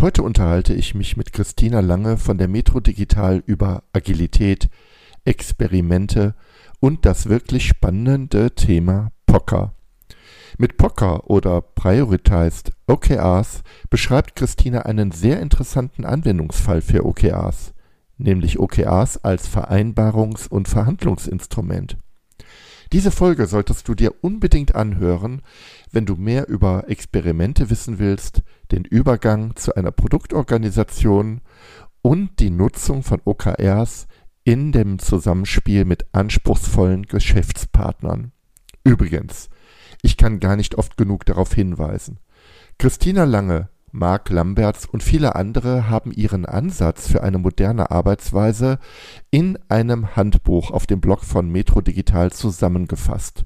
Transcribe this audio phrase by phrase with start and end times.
[0.00, 4.70] Heute unterhalte ich mich mit Christina Lange von der Metro Digital über Agilität,
[5.24, 6.36] Experimente
[6.78, 9.74] und das wirklich spannende Thema Poker.
[10.56, 17.74] Mit Poker oder Prioritized OKRs beschreibt Christina einen sehr interessanten Anwendungsfall für OKRs,
[18.18, 21.96] nämlich OKRs als Vereinbarungs- und Verhandlungsinstrument.
[22.92, 25.42] Diese Folge solltest du dir unbedingt anhören,
[25.92, 28.42] wenn du mehr über Experimente wissen willst,
[28.72, 31.40] den Übergang zu einer Produktorganisation
[32.02, 34.06] und die Nutzung von OKRs
[34.44, 38.32] in dem Zusammenspiel mit anspruchsvollen Geschäftspartnern.
[38.84, 39.48] Übrigens,
[40.02, 42.18] ich kann gar nicht oft genug darauf hinweisen.
[42.78, 48.78] Christina Lange Mark Lamberts und viele andere haben ihren Ansatz für eine moderne Arbeitsweise
[49.30, 53.44] in einem Handbuch auf dem Blog von Metro Digital zusammengefasst.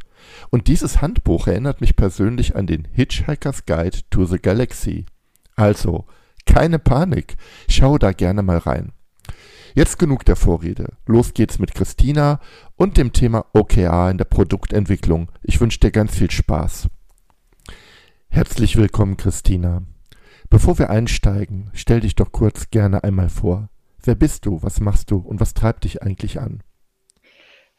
[0.50, 5.06] Und dieses Handbuch erinnert mich persönlich an den Hitchhiker's Guide to the Galaxy.
[5.56, 6.06] Also,
[6.46, 7.36] keine Panik,
[7.68, 8.92] schau da gerne mal rein.
[9.74, 10.96] Jetzt genug der Vorrede.
[11.06, 12.40] Los geht's mit Christina
[12.76, 15.30] und dem Thema OKR in der Produktentwicklung.
[15.42, 16.88] Ich wünsche dir ganz viel Spaß.
[18.28, 19.82] Herzlich willkommen, Christina.
[20.50, 23.70] Bevor wir einsteigen, stell dich doch kurz gerne einmal vor.
[24.02, 26.62] Wer bist du, was machst du und was treibt dich eigentlich an?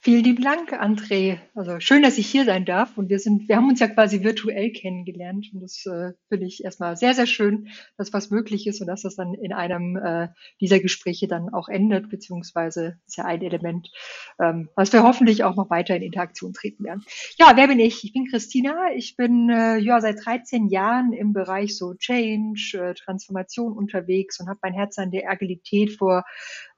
[0.05, 1.39] Vielen lieben Dank, André.
[1.55, 2.97] Also schön, dass ich hier sein darf.
[2.97, 5.47] Und wir sind, wir haben uns ja quasi virtuell kennengelernt.
[5.53, 9.03] Und das äh, finde ich erstmal sehr, sehr schön, dass was möglich ist und dass
[9.03, 10.27] das dann in einem äh,
[10.59, 13.91] dieser Gespräche dann auch endet, beziehungsweise ist ja ein Element,
[14.41, 17.05] ähm, was wir hoffentlich auch noch weiter in Interaktion treten werden.
[17.37, 18.03] Ja, wer bin ich?
[18.03, 18.87] Ich bin Christina.
[18.97, 24.49] Ich bin äh, ja seit 13 Jahren im Bereich so Change, äh, Transformation unterwegs und
[24.49, 26.25] habe mein Herz an der Agilität vor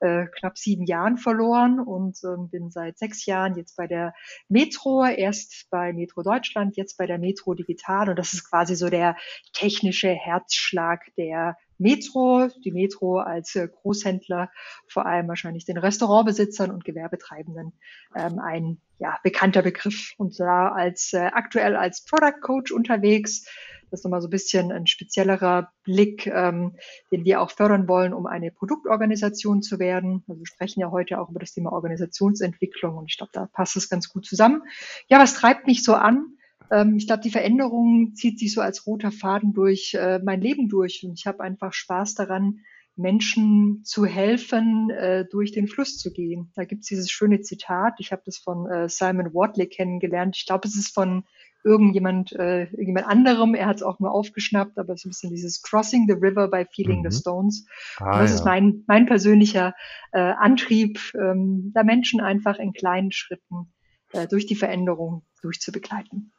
[0.00, 4.14] äh, knapp sieben Jahren verloren und äh, bin seit sechs sechs Jahren jetzt bei der
[4.48, 8.10] Metro, erst bei Metro Deutschland, jetzt bei der Metro Digital.
[8.10, 9.16] Und das ist quasi so der
[9.52, 14.50] technische Herzschlag der Metro, die Metro als äh, Großhändler,
[14.88, 17.72] vor allem wahrscheinlich den Restaurantbesitzern und Gewerbetreibenden
[18.14, 20.12] ähm, ein ja, bekannter Begriff.
[20.16, 23.46] Und da als äh, aktuell als Product Coach unterwegs,
[23.90, 26.76] das ist nochmal so ein bisschen ein speziellerer Blick, ähm,
[27.12, 30.24] den wir auch fördern wollen, um eine Produktorganisation zu werden.
[30.28, 33.76] Also wir sprechen ja heute auch über das Thema Organisationsentwicklung und ich glaube, da passt
[33.76, 34.62] es ganz gut zusammen.
[35.08, 36.35] Ja, was treibt mich so an?
[36.70, 40.68] Ähm, ich glaube, die Veränderung zieht sich so als roter Faden durch äh, mein Leben
[40.68, 42.60] durch und ich habe einfach Spaß daran,
[42.96, 46.50] Menschen zu helfen, äh, durch den Fluss zu gehen.
[46.54, 50.36] Da gibt es dieses schöne Zitat, ich habe das von äh, Simon Wardley kennengelernt.
[50.38, 51.24] Ich glaube, es ist von
[51.62, 53.54] irgendjemand, äh, irgendjemand anderem.
[53.54, 56.64] Er hat es auch nur aufgeschnappt, aber so ein bisschen dieses Crossing the River by
[56.72, 57.10] Feeling mhm.
[57.10, 57.66] the Stones.
[57.98, 58.36] Ah, das ja.
[58.36, 59.74] ist mein, mein persönlicher
[60.12, 63.74] äh, Antrieb, ähm, da Menschen einfach in kleinen Schritten
[64.12, 66.32] äh, durch die Veränderung durchzubegleiten.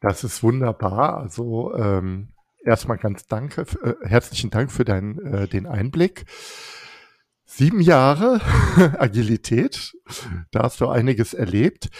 [0.00, 1.18] Das ist wunderbar.
[1.18, 2.28] Also ähm,
[2.64, 6.24] erstmal ganz danke, äh, herzlichen Dank für deinen äh, den Einblick.
[7.44, 8.40] Sieben Jahre
[8.98, 9.92] Agilität,
[10.52, 11.90] da hast du einiges erlebt.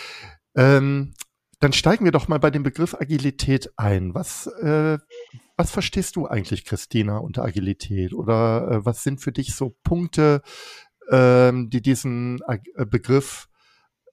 [0.55, 1.15] Ähm,
[1.59, 4.15] dann steigen wir doch mal bei dem Begriff Agilität ein.
[4.15, 4.99] Was, äh,
[5.57, 8.15] was verstehst du eigentlich, Christina, unter Agilität?
[8.15, 10.41] Oder äh, was sind für dich so Punkte,
[11.11, 13.49] ähm, die diesen Ag äh, Begriff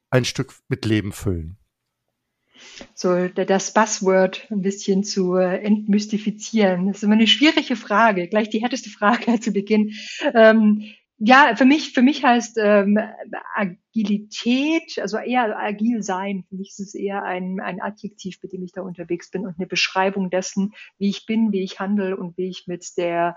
[0.09, 1.57] ein Stück mit Leben füllen?
[2.93, 6.87] So das Buzzword ein bisschen zu äh, entmystifizieren.
[6.87, 9.93] Das ist immer eine schwierige Frage, gleich die härteste Frage zu Beginn.
[10.33, 10.83] Ähm,
[11.19, 12.99] ja, für mich, für mich heißt ähm,
[13.55, 16.45] Agilität, also eher agil sein.
[16.47, 19.55] Für mich ist es eher ein, ein Adjektiv, mit dem ich da unterwegs bin und
[19.57, 23.35] eine Beschreibung dessen, wie ich bin, wie ich handle und wie ich mit der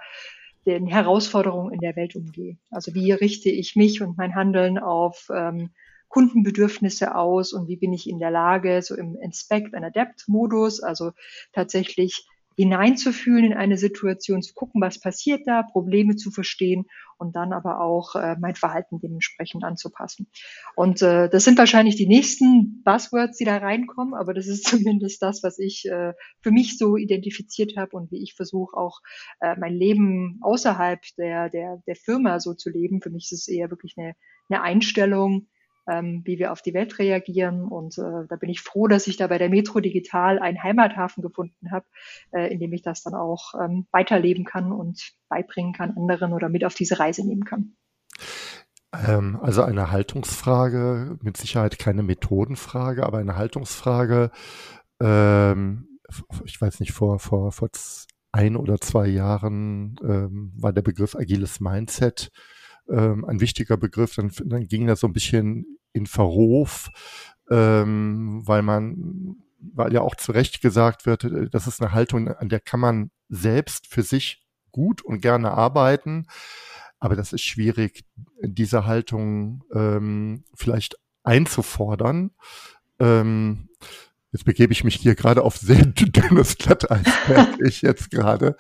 [0.66, 2.58] den Herausforderungen in der Welt umgehe.
[2.70, 5.70] Also wie richte ich mich und mein Handeln auf ähm,
[6.10, 11.12] Kundenbedürfnisse aus und wie bin ich in der Lage, so im Inspect, and Adapt-Modus, also
[11.52, 12.26] tatsächlich
[12.56, 16.84] hineinzufühlen in eine Situation, zu gucken, was passiert da, Probleme zu verstehen
[17.16, 20.26] und dann aber auch äh, mein Verhalten dementsprechend anzupassen.
[20.74, 25.22] Und äh, das sind wahrscheinlich die nächsten Buzzwords, die da reinkommen, aber das ist zumindest
[25.22, 26.12] das, was ich äh,
[26.42, 29.00] für mich so identifiziert habe und wie ich versuche auch
[29.40, 33.00] äh, mein Leben außerhalb der, der, der Firma so zu leben.
[33.00, 34.14] Für mich ist es eher wirklich eine,
[34.50, 35.46] eine Einstellung,
[35.88, 37.64] ähm, wie wir auf die Welt reagieren.
[37.64, 41.22] Und äh, da bin ich froh, dass ich da bei der Metro Digital einen Heimathafen
[41.22, 41.86] gefunden habe,
[42.32, 46.48] äh, in dem ich das dann auch ähm, weiterleben kann und beibringen kann anderen oder
[46.48, 47.76] mit auf diese Reise nehmen kann.
[48.92, 54.30] Ähm, also eine Haltungsfrage, mit Sicherheit keine Methodenfrage, aber eine Haltungsfrage.
[55.00, 55.98] Ähm,
[56.44, 57.68] ich weiß nicht, vor, vor, vor
[58.32, 62.30] ein oder zwei Jahren ähm, war der Begriff agiles Mindset
[62.90, 64.14] ähm, ein wichtiger Begriff.
[64.14, 66.90] Dann, dann ging das so ein bisschen in Verruf,
[67.50, 72.28] ähm, weil man, weil ja auch zu Recht gesagt wird, äh, das ist eine Haltung,
[72.28, 76.26] an der kann man selbst für sich gut und gerne arbeiten.
[76.98, 78.04] Aber das ist schwierig,
[78.42, 82.32] diese Haltung ähm, vielleicht einzufordern.
[82.98, 83.68] Ähm,
[84.32, 88.56] Jetzt begebe ich mich hier gerade auf sehr dünnes Glatteis, merke ich jetzt gerade.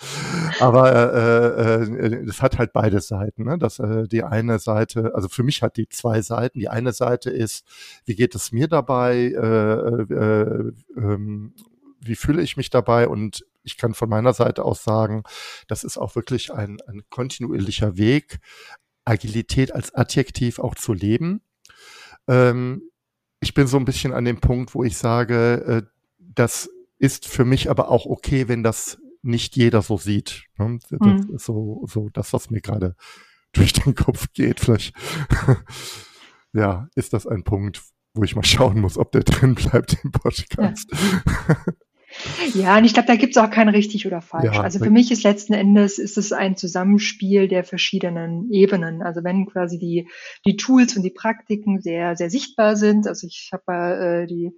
[0.58, 3.44] Aber äh, äh, das hat halt beide Seiten.
[3.44, 3.56] Ne?
[3.56, 6.58] Das, äh, die eine Seite, also für mich hat die zwei Seiten.
[6.58, 7.64] Die eine Seite ist,
[8.04, 9.32] wie geht es mir dabei?
[9.32, 11.50] Äh, äh, äh,
[12.02, 13.06] wie fühle ich mich dabei?
[13.06, 15.22] Und ich kann von meiner Seite aus sagen,
[15.68, 18.38] das ist auch wirklich ein, ein kontinuierlicher Weg,
[19.04, 21.42] Agilität als Adjektiv auch zu leben.
[22.26, 22.89] Ähm,
[23.40, 25.82] ich bin so ein bisschen an dem Punkt, wo ich sage, äh,
[26.18, 30.44] das ist für mich aber auch okay, wenn das nicht jeder so sieht.
[30.58, 30.78] Ne?
[30.90, 31.34] Das mhm.
[31.34, 32.94] ist so, so das, was mir gerade
[33.52, 34.60] durch den Kopf geht.
[34.60, 34.94] Vielleicht,
[36.52, 37.82] ja, ist das ein Punkt,
[38.14, 40.90] wo ich mal schauen muss, ob der drin bleibt im Podcast.
[40.92, 41.56] Ja.
[42.54, 44.56] Ja, und ich glaube, da gibt es auch kein richtig oder falsch.
[44.56, 49.02] Ja, also für mich ist letzten Endes ist es ein Zusammenspiel der verschiedenen Ebenen.
[49.02, 50.08] Also wenn quasi die,
[50.44, 53.06] die Tools und die Praktiken sehr, sehr sichtbar sind.
[53.06, 54.52] Also ich habe äh, die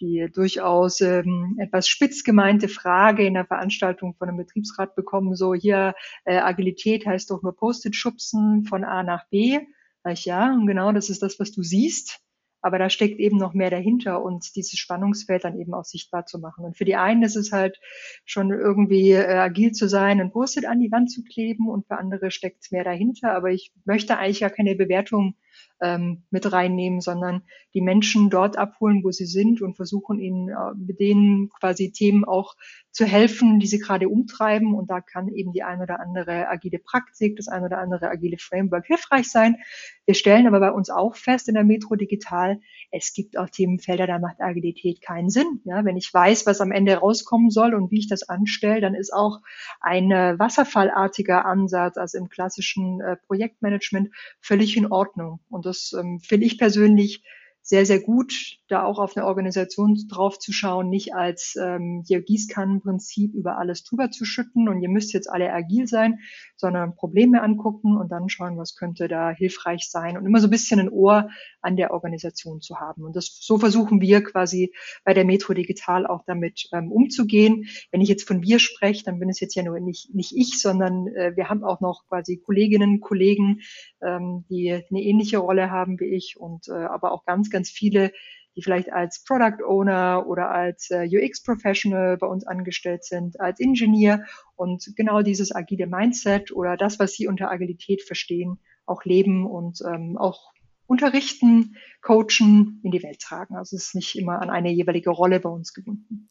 [0.00, 5.54] die durchaus ähm, etwas spitz gemeinte Frage in der Veranstaltung von einem Betriebsrat bekommen, so
[5.54, 5.94] hier
[6.24, 9.58] äh, Agilität heißt doch nur Post-it schubsen von A nach B.
[10.04, 12.20] Sag ich, ja, und genau das ist das, was du siehst.
[12.68, 16.38] Aber da steckt eben noch mehr dahinter und dieses Spannungsfeld dann eben auch sichtbar zu
[16.38, 16.66] machen.
[16.66, 17.80] Und für die einen ist es halt
[18.26, 21.96] schon irgendwie äh, agil zu sein, ein Post-it an die Wand zu kleben und für
[21.96, 23.32] andere steckt es mehr dahinter.
[23.32, 25.34] Aber ich möchte eigentlich ja keine Bewertung
[25.80, 27.42] ähm, mit reinnehmen, sondern
[27.74, 32.24] die Menschen dort abholen, wo sie sind und versuchen ihnen äh, mit denen quasi Themen
[32.24, 32.56] auch
[32.90, 34.74] zu helfen, die sie gerade umtreiben.
[34.74, 38.38] Und da kann eben die ein oder andere agile Praktik, das ein oder andere agile
[38.38, 39.56] Framework hilfreich sein.
[40.04, 44.06] Wir stellen aber bei uns auch fest in der Metro Digital, es gibt auch Themenfelder,
[44.06, 45.60] da macht Agilität keinen Sinn.
[45.64, 48.94] Ja, wenn ich weiß, was am Ende rauskommen soll und wie ich das anstelle, dann
[48.94, 49.40] ist auch
[49.80, 55.40] ein äh, wasserfallartiger Ansatz, also im klassischen äh, Projektmanagement, völlig in Ordnung.
[55.50, 57.22] Und das ähm, finde ich persönlich
[57.68, 62.22] sehr, sehr gut, da auch auf eine Organisation drauf zu schauen, nicht als ähm, hier
[62.22, 66.20] Gießkannenprinzip über alles drüber zu schütten und ihr müsst jetzt alle agil sein,
[66.56, 70.50] sondern Probleme angucken und dann schauen, was könnte da hilfreich sein und immer so ein
[70.50, 71.28] bisschen ein Ohr
[71.60, 73.04] an der Organisation zu haben.
[73.04, 74.72] Und das so versuchen wir quasi
[75.04, 77.66] bei der Metro Digital auch damit ähm, umzugehen.
[77.90, 80.58] Wenn ich jetzt von wir spreche, dann bin es jetzt ja nur nicht, nicht ich,
[80.58, 83.60] sondern äh, wir haben auch noch quasi Kolleginnen, Kollegen,
[84.00, 88.12] ähm, die eine ähnliche Rolle haben wie ich und äh, aber auch ganz, ganz viele,
[88.56, 93.60] die vielleicht als Product Owner oder als äh, UX Professional bei uns angestellt sind, als
[93.60, 94.24] Ingenieur
[94.56, 99.80] und genau dieses agile Mindset oder das, was sie unter Agilität verstehen, auch leben und
[99.86, 100.52] ähm, auch
[100.86, 103.56] unterrichten, coachen, in die Welt tragen.
[103.56, 106.26] Also es ist nicht immer an eine jeweilige Rolle bei uns gebunden.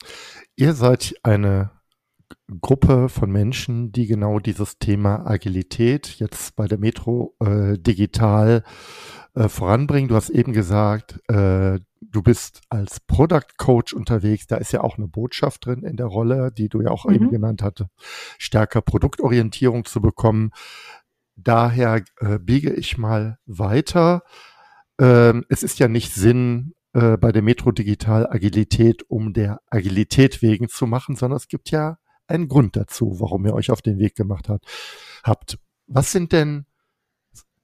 [0.56, 1.72] Ihr seid eine
[2.62, 8.64] Gruppe von Menschen, die genau dieses Thema Agilität jetzt bei der Metro äh, digital
[9.36, 10.10] äh, voranbringen.
[10.10, 14.48] Du hast eben gesagt, äh, du bist als Product Coach unterwegs.
[14.48, 17.16] Da ist ja auch eine Botschaft drin in der Rolle, die du ja auch mhm.
[17.16, 17.90] eben genannt hatte,
[18.38, 20.52] stärker Produktorientierung zu bekommen.
[21.36, 24.24] Daher äh, biege ich mal weiter.
[25.00, 30.42] Ähm, es ist ja nicht Sinn, äh, bei der Metro Digital Agilität um der Agilität
[30.42, 34.00] wegen zu machen, sondern es gibt ja einen Grund dazu, warum ihr euch auf den
[34.00, 34.64] Weg gemacht hat,
[35.24, 35.60] habt.
[35.88, 36.66] Was sind denn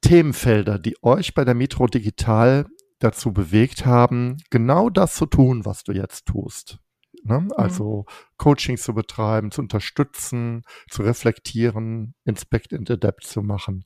[0.02, 2.68] Themenfelder, die euch bei der Metro Digital
[3.00, 6.80] dazu bewegt haben, genau das zu tun, was du jetzt tust?
[7.24, 7.40] Ne?
[7.40, 7.52] Mhm.
[7.56, 8.06] Also
[8.38, 13.86] Coaching zu betreiben, zu unterstützen, zu reflektieren, Inspect and Adapt zu machen.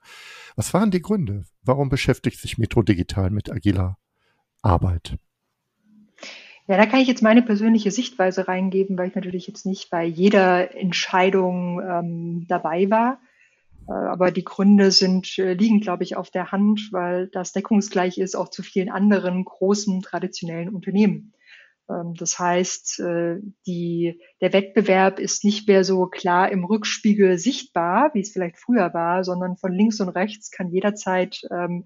[0.55, 1.43] Was waren die Gründe?
[1.62, 3.98] Warum beschäftigt sich Metro Digital mit agiler
[4.62, 5.17] Arbeit?
[6.68, 10.04] Ja, da kann ich jetzt meine persönliche Sichtweise reingeben, weil ich natürlich jetzt nicht bei
[10.04, 13.22] jeder Entscheidung ähm, dabei war.
[13.88, 18.18] Äh, aber die Gründe sind, äh, liegen, glaube ich, auf der Hand, weil das deckungsgleich
[18.18, 21.34] ist auch zu vielen anderen großen traditionellen Unternehmen.
[21.89, 28.12] Ähm, das heißt, äh, die, der Wettbewerb ist nicht mehr so klar im Rückspiegel sichtbar,
[28.13, 31.86] wie es vielleicht früher war, sondern von links und rechts kann jederzeit ähm,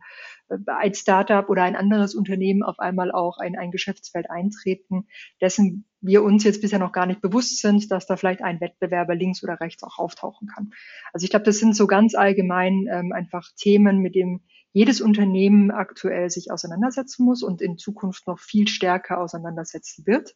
[0.66, 5.08] ein Startup oder ein anderes Unternehmen auf einmal auch in ein Geschäftsfeld eintreten,
[5.40, 9.16] dessen wir uns jetzt bisher noch gar nicht bewusst sind, dass da vielleicht ein Wettbewerber
[9.16, 10.72] links oder rechts auch auftauchen kann.
[11.14, 14.42] Also ich glaube, das sind so ganz allgemein ähm, einfach Themen, mit dem
[14.74, 20.36] jedes Unternehmen aktuell sich auseinandersetzen muss und in Zukunft noch viel stärker auseinandersetzen wird.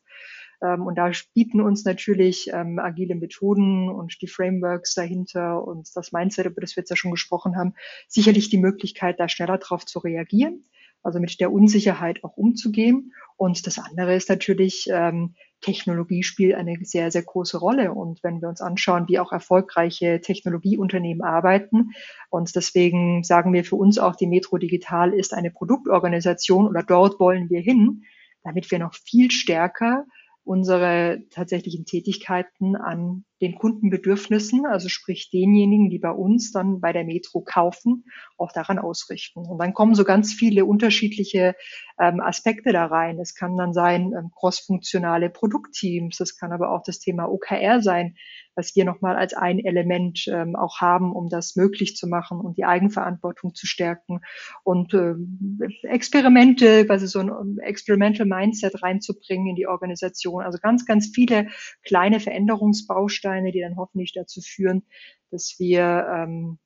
[0.62, 6.12] Ähm, und da bieten uns natürlich ähm, agile Methoden und die Frameworks dahinter und das
[6.12, 7.74] Mindset, über das wir jetzt ja schon gesprochen haben,
[8.08, 10.65] sicherlich die Möglichkeit, da schneller drauf zu reagieren,
[11.05, 13.13] also mit der Unsicherheit auch umzugehen.
[13.38, 17.93] Und das andere ist natürlich, ähm, Technologie spielt eine sehr, sehr große Rolle.
[17.93, 21.91] Und wenn wir uns anschauen, wie auch erfolgreiche Technologieunternehmen arbeiten,
[22.29, 27.19] und deswegen sagen wir für uns auch, die Metro Digital ist eine Produktorganisation oder dort
[27.19, 28.03] wollen wir hin,
[28.43, 30.05] damit wir noch viel stärker
[30.45, 37.04] unsere tatsächlichen Tätigkeiten an den Kundenbedürfnissen, also sprich denjenigen, die bei uns dann bei der
[37.04, 38.06] Metro kaufen,
[38.38, 39.39] auch daran ausrichten.
[39.46, 41.56] Und dann kommen so ganz viele unterschiedliche
[42.00, 43.20] ähm, Aspekte da rein.
[43.20, 48.15] Es kann dann sein ähm, crossfunktionale Produktteams, es kann aber auch das Thema OKR sein,
[48.56, 52.58] was wir nochmal als ein Element ähm, auch haben, um das möglich zu machen und
[52.58, 54.22] die Eigenverantwortung zu stärken
[54.63, 60.42] und ähm, Experimente, quasi so ein Experimental Mindset reinzubringen in die Organisation.
[60.42, 61.48] Also ganz, ganz viele
[61.84, 64.84] kleine Veränderungsbausteine, die dann hoffentlich dazu führen,
[65.32, 66.60] dass wir ähm,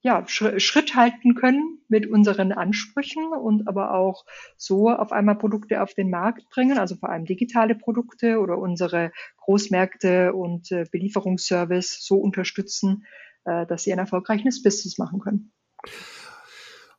[0.00, 4.24] ja, Schritt halten können mit unseren Ansprüchen und aber auch
[4.56, 9.10] so auf einmal Produkte auf den Markt bringen, also vor allem digitale Produkte oder unsere
[9.38, 13.06] Großmärkte und äh, Belieferungsservice so unterstützen,
[13.44, 15.52] äh, dass sie ein erfolgreiches Business machen können.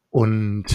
[0.09, 0.65] Und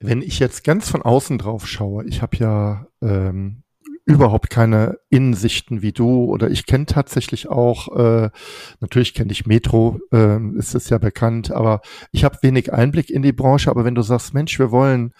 [0.00, 3.62] wenn ich jetzt ganz von außen drauf schaue, ich habe ja ähm,
[4.04, 8.30] überhaupt keine Innensichten wie du oder ich kenne tatsächlich auch, äh,
[8.80, 11.80] natürlich kenne ich Metro, äh, ist es ja bekannt, aber
[12.10, 15.12] ich habe wenig Einblick in die Branche, aber wenn du sagst, Mensch, wir wollen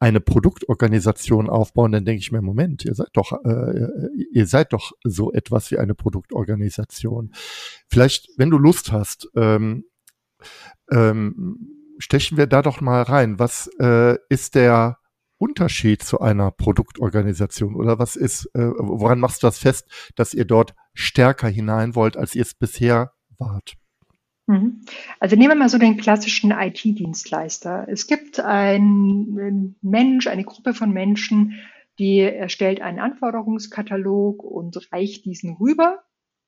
[0.00, 3.86] eine Produktorganisation aufbauen, dann denke ich mir, Moment, ihr seid doch, äh,
[4.32, 7.32] ihr seid doch so etwas wie eine Produktorganisation.
[7.86, 9.84] Vielleicht, wenn du Lust hast, ähm,
[10.90, 13.38] ähm, stechen wir da doch mal rein.
[13.38, 14.99] Was äh, ist der
[15.40, 20.44] Unterschied zu einer Produktorganisation oder was ist, äh, woran machst du das fest, dass ihr
[20.44, 23.74] dort stärker hinein wollt, als ihr es bisher wart?
[24.46, 24.82] Mhm.
[25.18, 27.86] Also nehmen wir mal so den klassischen IT-Dienstleister.
[27.88, 31.58] Es gibt einen Mensch, eine Gruppe von Menschen,
[31.98, 36.02] die erstellt einen Anforderungskatalog und reicht diesen rüber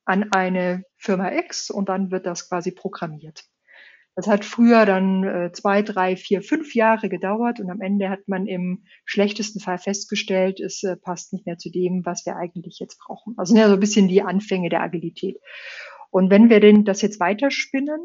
[0.05, 3.45] an eine Firma X und dann wird das quasi programmiert.
[4.15, 8.29] Das hat früher dann äh, zwei, drei, vier, fünf Jahre gedauert und am Ende hat
[8.29, 12.79] man im schlechtesten Fall festgestellt, es äh, passt nicht mehr zu dem, was wir eigentlich
[12.79, 13.35] jetzt brauchen.
[13.39, 15.39] Also ja, so ein bisschen die Anfänge der Agilität.
[16.11, 18.01] Und wenn wir denn das jetzt weiterspinnen,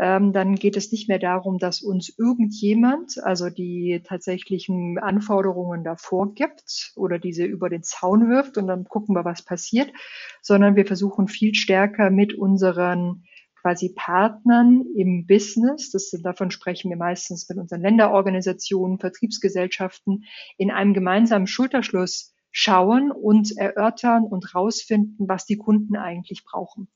[0.00, 6.32] ähm, dann geht es nicht mehr darum, dass uns irgendjemand, also die tatsächlichen Anforderungen davor
[6.32, 9.92] gibt oder diese über den Zaun wirft und dann gucken wir, was passiert,
[10.40, 13.24] sondern wir versuchen viel stärker mit unseren
[13.60, 20.24] quasi Partnern im Business, das sind, davon sprechen wir meistens mit unseren Länderorganisationen, Vertriebsgesellschaften,
[20.56, 26.88] in einem gemeinsamen Schulterschluss schauen und erörtern und rausfinden, was die Kunden eigentlich brauchen.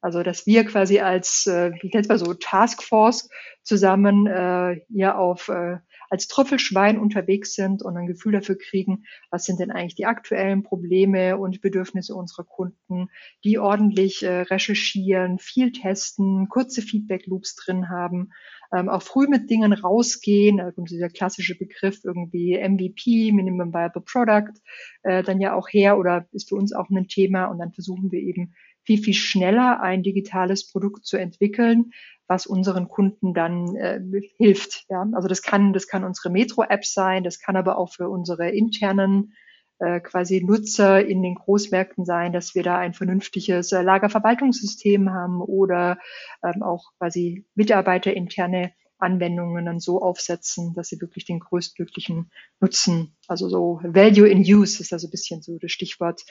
[0.00, 3.28] Also dass wir quasi als, äh, ich nenne es mal so, Taskforce
[3.62, 5.78] zusammen äh, hier auf äh,
[6.10, 10.62] als Trüffelschwein unterwegs sind und ein Gefühl dafür kriegen, was sind denn eigentlich die aktuellen
[10.62, 13.08] Probleme und Bedürfnisse unserer Kunden,
[13.44, 18.30] die ordentlich äh, recherchieren, viel testen, kurze Feedback-Loops drin haben,
[18.72, 24.60] ähm, auch früh mit Dingen rausgehen, also dieser klassische Begriff irgendwie MVP, Minimum Viable Product,
[25.02, 28.12] äh, dann ja auch her oder ist für uns auch ein Thema und dann versuchen
[28.12, 31.92] wir eben viel, viel schneller ein digitales Produkt zu entwickeln,
[32.28, 34.00] was unseren Kunden dann äh,
[34.36, 34.84] hilft.
[34.88, 35.06] Ja?
[35.14, 39.32] Also das kann, das kann unsere Metro-App sein, das kann aber auch für unsere internen
[39.78, 45.40] äh, quasi Nutzer in den Großmärkten sein, dass wir da ein vernünftiges äh, Lagerverwaltungssystem haben
[45.40, 45.98] oder
[46.44, 53.48] ähm, auch quasi mitarbeiterinterne Anwendungen dann so aufsetzen, dass sie wirklich den größtmöglichen Nutzen, also
[53.48, 56.22] so Value in Use ist da so ein bisschen so das Stichwort,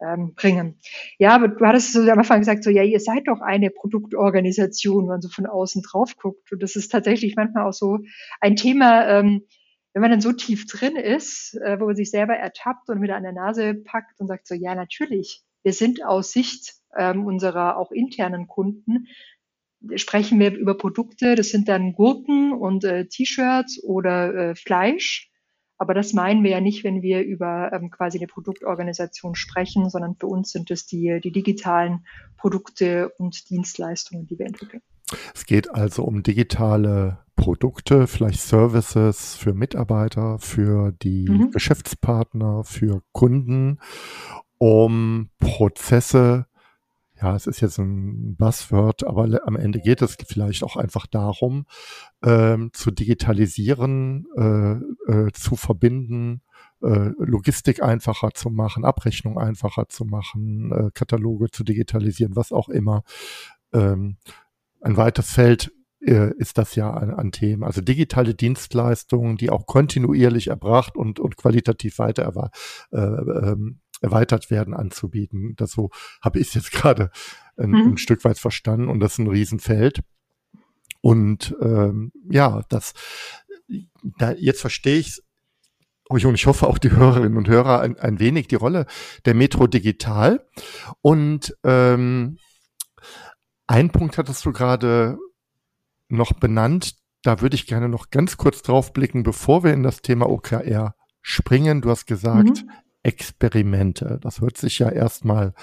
[0.00, 0.78] ähm, bringen.
[1.18, 5.04] Ja, aber du hattest so am Anfang gesagt, so ja, ihr seid doch eine Produktorganisation,
[5.04, 6.52] wenn man so von außen drauf guckt.
[6.52, 7.98] Und das ist tatsächlich manchmal auch so
[8.40, 9.42] ein Thema, ähm,
[9.92, 13.16] wenn man dann so tief drin ist, äh, wo man sich selber ertappt und wieder
[13.16, 17.78] an der Nase packt und sagt so, ja, natürlich, wir sind aus Sicht ähm, unserer
[17.78, 19.06] auch internen Kunden
[19.96, 25.30] sprechen wir über Produkte, das sind dann Gurken und äh, T-Shirts oder äh, Fleisch
[25.78, 30.16] Aber das meinen wir ja nicht, wenn wir über ähm, quasi eine Produktorganisation sprechen, sondern
[30.18, 32.06] für uns sind es die, die digitalen
[32.38, 34.82] Produkte und Dienstleistungen, die wir entwickeln.
[35.34, 41.50] Es geht also um digitale Produkte, vielleicht Services für Mitarbeiter, für die mhm.
[41.50, 43.78] Geschäftspartner, für Kunden,
[44.58, 46.46] um Prozesse
[47.20, 51.66] ja, es ist jetzt ein Buzzword, aber am Ende geht es vielleicht auch einfach darum,
[52.24, 56.42] ähm, zu digitalisieren, äh, äh, zu verbinden,
[56.82, 62.68] äh, Logistik einfacher zu machen, Abrechnung einfacher zu machen, äh, Kataloge zu digitalisieren, was auch
[62.68, 63.02] immer.
[63.72, 64.18] Ähm,
[64.82, 67.64] ein weites Feld äh, ist das ja an, an Themen.
[67.64, 72.50] Also digitale Dienstleistungen, die auch kontinuierlich erbracht und, und qualitativ weiter
[72.92, 75.54] äh, ähm, erweitert werden anzubieten.
[75.56, 75.90] Das so
[76.22, 77.10] habe ich jetzt gerade
[77.56, 77.92] ein, mhm.
[77.92, 80.00] ein, Stück weit verstanden und das ist ein Riesenfeld.
[81.00, 82.94] Und ähm, ja, das
[84.18, 85.22] da, jetzt verstehe ich
[86.08, 88.86] und ich hoffe auch die Hörerinnen und Hörer ein, ein wenig die Rolle
[89.24, 90.46] der Metro Digital.
[91.00, 92.38] Und ähm,
[93.66, 95.18] ein Punkt hattest du gerade
[96.08, 100.00] noch benannt, da würde ich gerne noch ganz kurz drauf blicken, bevor wir in das
[100.00, 101.82] Thema OKR springen.
[101.82, 102.70] Du hast gesagt, mhm.
[103.06, 104.18] Experimente.
[104.20, 105.54] Das hört sich ja erstmal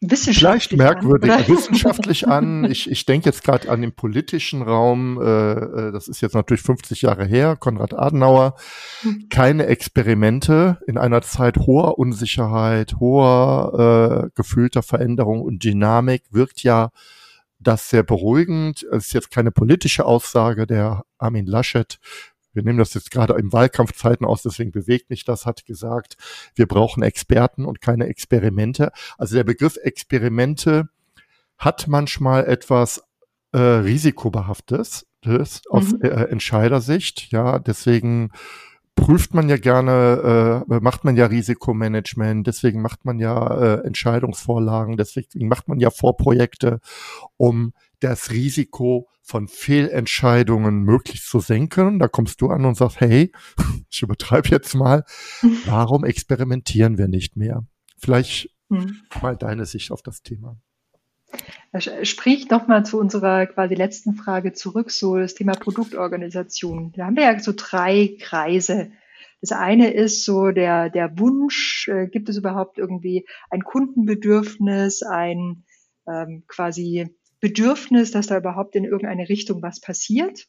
[0.00, 2.64] wissenschaftlich merkwürdig an, wissenschaftlich an.
[2.64, 5.20] Ich, ich denke jetzt gerade an den politischen Raum.
[5.20, 7.56] Äh, äh das ist jetzt natürlich 50 Jahre her.
[7.56, 8.54] Konrad Adenauer.
[9.02, 9.28] Hm.
[9.28, 16.90] Keine Experimente in einer Zeit hoher Unsicherheit, hoher äh, gefühlter Veränderung und Dynamik wirkt ja
[17.60, 18.84] das sehr beruhigend.
[18.92, 20.66] Es ist jetzt keine politische Aussage.
[20.66, 21.98] Der Armin Laschet
[22.58, 26.16] wir nehmen das jetzt gerade im Wahlkampfzeiten aus, deswegen bewegt mich das, hat gesagt,
[26.56, 28.90] wir brauchen Experten und keine Experimente.
[29.16, 30.88] Also der Begriff Experimente
[31.56, 33.04] hat manchmal etwas
[33.52, 36.02] äh, Risikobehaftes das aus mhm.
[36.02, 37.30] äh, Entscheidersicht.
[37.30, 38.30] Ja, deswegen
[38.94, 44.96] prüft man ja gerne, äh, macht man ja Risikomanagement, deswegen macht man ja äh, Entscheidungsvorlagen,
[44.96, 46.80] deswegen macht man ja Vorprojekte,
[47.36, 51.98] um das Risiko von Fehlentscheidungen möglichst zu senken.
[51.98, 53.32] Da kommst du an und sagst, hey,
[53.90, 55.04] ich übertreibe jetzt mal,
[55.66, 57.66] warum experimentieren wir nicht mehr?
[57.98, 59.00] Vielleicht hm.
[59.20, 60.56] mal deine Sicht auf das Thema.
[62.02, 66.92] Sprich nochmal zu unserer quasi letzten Frage zurück, so das Thema Produktorganisation.
[66.92, 68.90] Da haben wir ja so drei Kreise.
[69.42, 75.64] Das eine ist so der, der Wunsch, äh, gibt es überhaupt irgendwie ein Kundenbedürfnis, ein
[76.08, 80.46] ähm, quasi Bedürfnis, dass da überhaupt in irgendeine Richtung was passiert.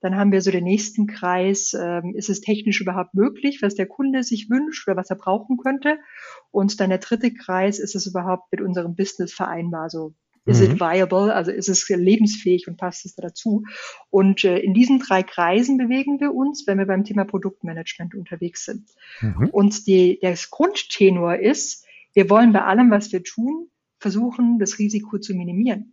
[0.00, 3.86] Dann haben wir so den nächsten Kreis, ähm, ist es technisch überhaupt möglich, was der
[3.86, 5.98] Kunde sich wünscht oder was er brauchen könnte.
[6.50, 10.72] Und dann der dritte Kreis, ist es überhaupt mit unserem Business vereinbar, so ist mhm.
[10.72, 13.62] it viable, also ist es lebensfähig und passt es dazu?
[14.10, 18.64] Und äh, in diesen drei Kreisen bewegen wir uns, wenn wir beim Thema Produktmanagement unterwegs
[18.64, 18.88] sind.
[19.20, 19.50] Mhm.
[19.52, 23.68] Und die, das Grundtenor ist, wir wollen bei allem, was wir tun,
[24.00, 25.92] versuchen, das Risiko zu minimieren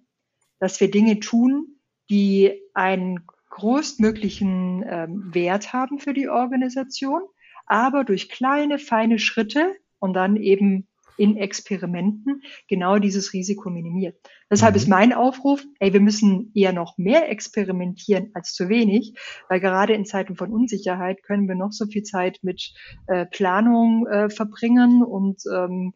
[0.59, 7.21] dass wir Dinge tun, die einen größtmöglichen ähm, Wert haben für die Organisation,
[7.65, 10.87] aber durch kleine, feine Schritte und dann eben
[11.19, 14.15] in Experimenten genau dieses Risiko minimiert.
[14.49, 14.77] Deshalb mhm.
[14.77, 19.15] ist mein Aufruf, ey, wir müssen eher noch mehr experimentieren als zu wenig,
[19.49, 22.73] weil gerade in Zeiten von Unsicherheit können wir noch so viel Zeit mit
[23.07, 25.93] äh, Planung äh, verbringen und ähm,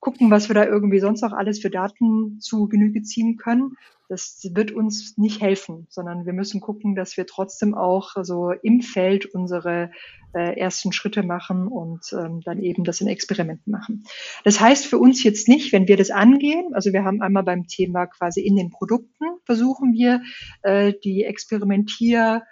[0.00, 3.76] gucken, was wir da irgendwie sonst noch alles für Daten zu Genüge ziehen können.
[4.08, 8.82] Das wird uns nicht helfen, sondern wir müssen gucken, dass wir trotzdem auch so im
[8.82, 9.90] Feld unsere
[10.34, 14.04] äh, ersten Schritte machen und ähm, dann eben das in Experimenten machen.
[14.44, 17.66] Das heißt für uns jetzt nicht, wenn wir das angehen, also wir haben einmal beim
[17.66, 20.22] Thema quasi in den Produkten versuchen wir
[20.62, 22.42] äh, die Experimentier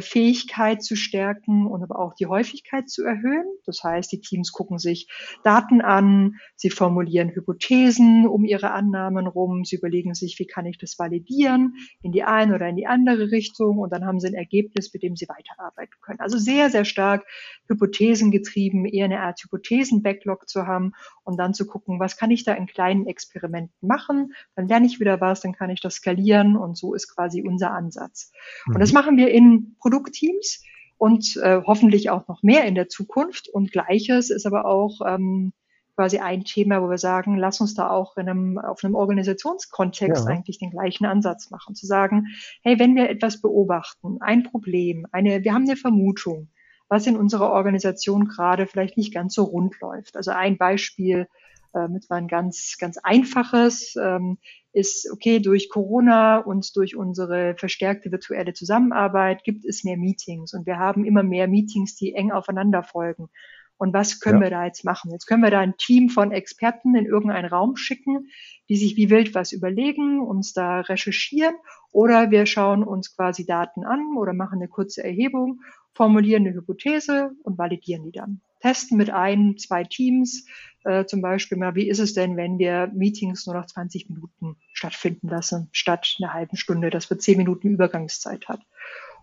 [0.00, 3.44] Fähigkeit zu stärken und aber auch die Häufigkeit zu erhöhen.
[3.66, 5.08] Das heißt, die Teams gucken sich
[5.42, 10.78] Daten an, sie formulieren Hypothesen um ihre Annahmen rum, sie überlegen sich, wie kann ich
[10.78, 14.34] das validieren in die eine oder in die andere Richtung und dann haben sie ein
[14.34, 16.20] Ergebnis, mit dem sie weiterarbeiten können.
[16.20, 17.26] Also sehr, sehr stark
[17.68, 20.92] Hypothesen getrieben, eher eine Art Hypothesen-Backlog zu haben
[21.24, 24.98] und dann zu gucken, was kann ich da in kleinen Experimenten machen, dann lerne ich
[24.98, 28.32] wieder was, dann kann ich das skalieren und so ist quasi unser Ansatz.
[28.66, 28.94] Und das mhm.
[28.94, 30.62] machen wir in Produktteams
[30.96, 33.50] und äh, hoffentlich auch noch mehr in der Zukunft.
[33.50, 35.52] Und gleiches ist aber auch ähm,
[35.94, 40.24] quasi ein Thema, wo wir sagen, lass uns da auch in einem, auf einem Organisationskontext
[40.24, 40.30] ja.
[40.30, 41.74] eigentlich den gleichen Ansatz machen.
[41.74, 42.28] Zu sagen,
[42.62, 46.48] hey, wenn wir etwas beobachten, ein Problem, eine, wir haben eine Vermutung,
[46.88, 50.16] was in unserer Organisation gerade vielleicht nicht ganz so rund läuft.
[50.16, 51.28] Also ein Beispiel,
[51.74, 53.96] äh, mit ein ganz, ganz einfaches.
[54.00, 54.38] Ähm,
[54.74, 60.66] ist, okay, durch Corona und durch unsere verstärkte virtuelle Zusammenarbeit gibt es mehr Meetings und
[60.66, 63.28] wir haben immer mehr Meetings, die eng aufeinander folgen.
[63.76, 64.44] Und was können ja.
[64.44, 65.10] wir da jetzt machen?
[65.10, 68.28] Jetzt können wir da ein Team von Experten in irgendeinen Raum schicken,
[68.68, 71.54] die sich wie wild was überlegen, uns da recherchieren
[71.92, 75.60] oder wir schauen uns quasi Daten an oder machen eine kurze Erhebung,
[75.92, 78.40] formulieren eine Hypothese und validieren die dann.
[78.64, 80.46] Testen mit ein, zwei Teams,
[80.84, 84.56] äh, zum Beispiel mal, wie ist es denn, wenn wir Meetings nur noch 20 Minuten
[84.72, 88.60] stattfinden lassen, statt einer halben Stunde, dass wir 10 Minuten Übergangszeit hat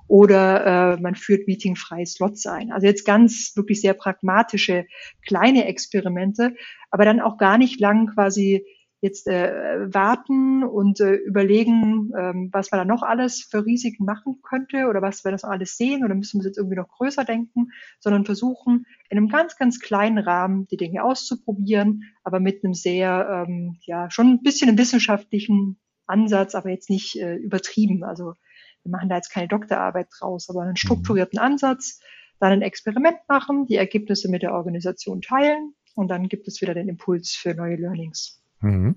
[0.08, 2.71] oder äh, man führt meetingfreie Slots ein.
[2.71, 4.86] Also jetzt ganz wirklich sehr pragmatische
[5.25, 6.54] kleine Experimente,
[6.91, 8.65] aber dann auch gar nicht lang quasi
[9.02, 14.42] jetzt äh, warten und äh, überlegen, ähm, was man da noch alles für Risiken machen
[14.44, 17.72] könnte oder was wir das alles sehen oder müssen wir jetzt irgendwie noch größer denken,
[18.00, 23.46] sondern versuchen in einem ganz, ganz kleinen Rahmen die Dinge auszuprobieren, aber mit einem sehr,
[23.48, 28.04] ähm, ja, schon ein bisschen einem wissenschaftlichen Ansatz, aber jetzt nicht äh, übertrieben.
[28.04, 28.36] Also
[28.84, 31.46] wir machen da jetzt keine Doktorarbeit draus, aber einen strukturierten mhm.
[31.46, 32.00] Ansatz,
[32.40, 36.76] dann ein Experiment machen, die Ergebnisse mit der Organisation teilen und dann gibt es wieder
[36.76, 38.40] den Impuls für neue Learnings.
[38.62, 38.95] Mhm.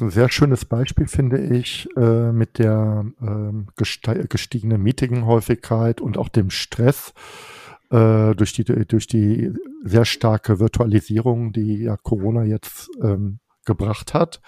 [0.00, 6.50] Ein sehr schönes Beispiel finde ich äh, mit der äh, gestiegenen Meetinghäufigkeit und auch dem
[6.50, 7.12] Stress
[7.90, 9.52] äh, durch, die, durch die
[9.84, 14.40] sehr starke Virtualisierung, die ja Corona jetzt ähm, gebracht hat.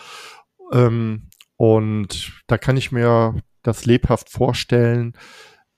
[0.73, 5.15] Ähm, und da kann ich mir das lebhaft vorstellen,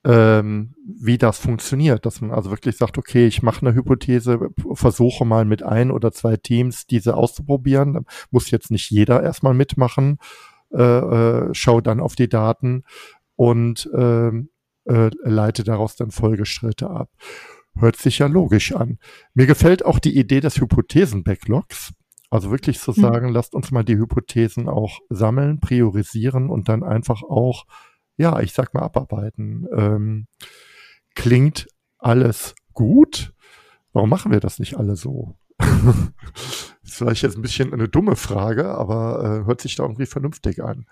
[0.06, 5.24] ähm, wie das funktioniert, dass man also wirklich sagt, okay, ich mache eine Hypothese, versuche
[5.24, 10.18] mal mit ein oder zwei Teams diese auszuprobieren, da muss jetzt nicht jeder erstmal mitmachen,
[10.72, 12.84] äh, äh, schau dann auf die Daten
[13.34, 17.10] und äh, äh, leite daraus dann Folgeschritte ab.
[17.74, 18.98] Hört sich ja logisch an.
[19.34, 21.92] Mir gefällt auch die Idee des Hypothesen-Backlogs.
[22.30, 23.02] Also wirklich zu hm.
[23.02, 27.64] sagen, lasst uns mal die Hypothesen auch sammeln, priorisieren und dann einfach auch,
[28.16, 29.66] ja, ich sag mal, abarbeiten.
[29.76, 30.26] Ähm,
[31.14, 33.32] klingt alles gut?
[33.92, 35.36] Warum machen wir das nicht alle so?
[36.82, 40.62] ist vielleicht jetzt ein bisschen eine dumme Frage, aber äh, hört sich da irgendwie vernünftig
[40.62, 40.86] an.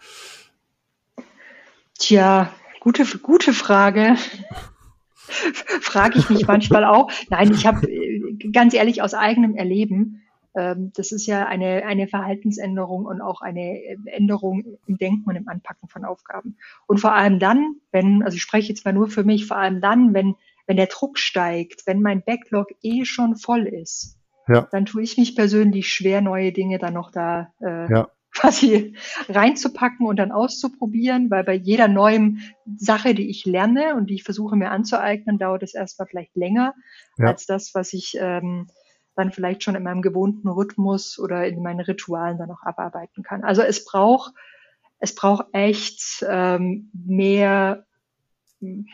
[1.98, 4.16] Tja, gute, gute Frage.
[5.80, 7.10] Frage ich mich manchmal auch.
[7.30, 10.23] Nein, ich habe äh, ganz ehrlich aus eigenem Erleben
[10.55, 15.88] das ist ja eine, eine Verhaltensänderung und auch eine Änderung im Denken und im Anpacken
[15.88, 16.57] von Aufgaben.
[16.87, 19.81] Und vor allem dann, wenn, also ich spreche jetzt mal nur für mich, vor allem
[19.81, 20.37] dann, wenn,
[20.67, 24.69] wenn der Druck steigt, wenn mein Backlog eh schon voll ist, ja.
[24.71, 28.09] dann tue ich mich persönlich schwer, neue Dinge dann noch da äh, ja.
[28.33, 28.95] quasi
[29.29, 32.43] reinzupacken und dann auszuprobieren, weil bei jeder neuen
[32.77, 36.75] Sache, die ich lerne und die ich versuche mir anzueignen, dauert es erstmal vielleicht länger
[37.19, 37.27] ja.
[37.27, 38.69] als das, was ich ähm,
[39.14, 43.44] dann vielleicht schon in meinem gewohnten Rhythmus oder in meinen Ritualen dann auch abarbeiten kann.
[43.44, 44.33] Also es braucht,
[44.98, 47.87] es braucht echt ähm, mehr,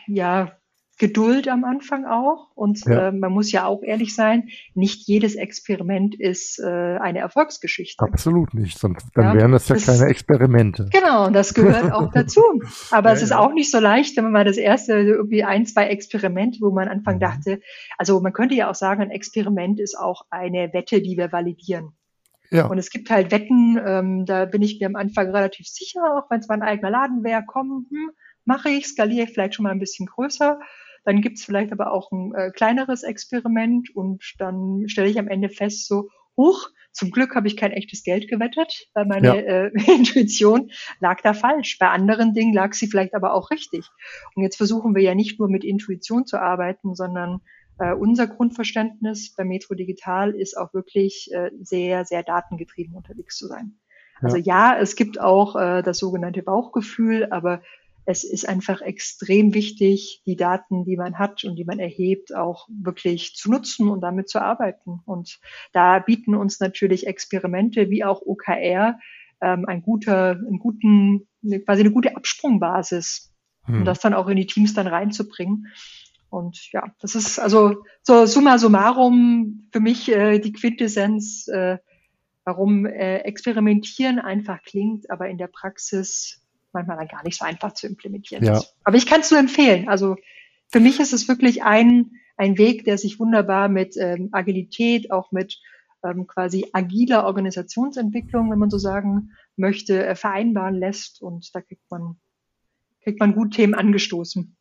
[0.07, 0.57] ja,
[1.01, 2.51] Geduld am Anfang auch.
[2.53, 3.07] Und ja.
[3.07, 8.05] äh, man muss ja auch ehrlich sein, nicht jedes Experiment ist äh, eine Erfolgsgeschichte.
[8.05, 10.89] Absolut nicht, sonst dann ja, wären das ja das, keine Experimente.
[10.91, 12.43] Genau, und das gehört auch dazu.
[12.91, 15.65] Aber ja, es ist auch nicht so leicht, wenn man mal das erste, irgendwie ein,
[15.65, 17.21] zwei Experimente, wo man am Anfang mhm.
[17.21, 17.61] dachte,
[17.97, 21.93] also man könnte ja auch sagen, ein Experiment ist auch eine Wette, die wir validieren.
[22.51, 22.67] Ja.
[22.67, 26.29] Und es gibt halt Wetten, ähm, da bin ich mir am Anfang relativ sicher, auch
[26.29, 28.11] wenn es mein eigener Laden wäre, komm, hm,
[28.45, 30.59] mache ich, skaliere ich vielleicht schon mal ein bisschen größer.
[31.03, 35.27] Dann gibt es vielleicht aber auch ein äh, kleineres Experiment und dann stelle ich am
[35.27, 39.35] Ende fest, so, huch, zum Glück habe ich kein echtes Geld gewettet, weil meine ja.
[39.35, 41.77] äh, Intuition lag da falsch.
[41.79, 43.85] Bei anderen Dingen lag sie vielleicht aber auch richtig.
[44.35, 47.41] Und jetzt versuchen wir ja nicht nur mit Intuition zu arbeiten, sondern
[47.79, 53.47] äh, unser Grundverständnis bei Metro Digital ist auch wirklich äh, sehr, sehr datengetrieben unterwegs zu
[53.47, 53.77] sein.
[54.23, 57.63] Also ja, es gibt auch äh, das sogenannte Bauchgefühl, aber
[58.05, 62.67] es ist einfach extrem wichtig, die Daten, die man hat und die man erhebt, auch
[62.69, 65.01] wirklich zu nutzen und damit zu arbeiten.
[65.05, 65.39] Und
[65.71, 68.97] da bieten uns natürlich Experimente wie auch OKR
[69.41, 71.27] ähm, ein guter, einen guten,
[71.65, 73.31] quasi eine gute Absprungbasis,
[73.65, 73.79] hm.
[73.79, 75.67] um das dann auch in die Teams dann reinzubringen.
[76.29, 81.77] Und ja, das ist also so summa summarum für mich äh, die Quintessenz, äh,
[82.45, 86.40] warum äh, Experimentieren einfach klingt, aber in der Praxis
[86.73, 88.57] manchmal dann gar nicht so einfach zu implementieren ja.
[88.57, 88.75] ist.
[88.83, 89.87] Aber ich kann es nur empfehlen.
[89.89, 90.15] Also
[90.69, 95.31] für mich ist es wirklich ein, ein Weg, der sich wunderbar mit ähm, Agilität, auch
[95.31, 95.59] mit
[96.03, 101.21] ähm, quasi agiler Organisationsentwicklung, wenn man so sagen möchte, äh, vereinbaren lässt.
[101.21, 102.15] Und da kriegt man,
[103.03, 104.55] kriegt man gut Themen angestoßen.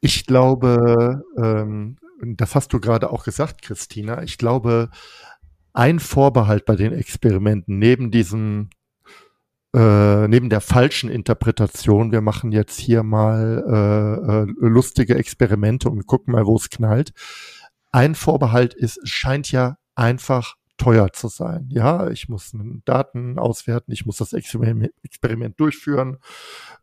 [0.00, 4.90] Ich glaube, ähm, das hast du gerade auch gesagt, Christina, ich glaube,
[5.72, 8.70] ein Vorbehalt bei den Experimenten neben diesem
[9.74, 16.06] äh, neben der falschen Interpretation, wir machen jetzt hier mal äh, äh, lustige Experimente und
[16.06, 17.12] gucken mal, wo es knallt.
[17.92, 21.68] Ein Vorbehalt ist, es scheint ja einfach teuer zu sein.
[21.70, 22.52] Ja, ich muss
[22.84, 26.16] Daten auswerten, ich muss das Experiment, durchführen.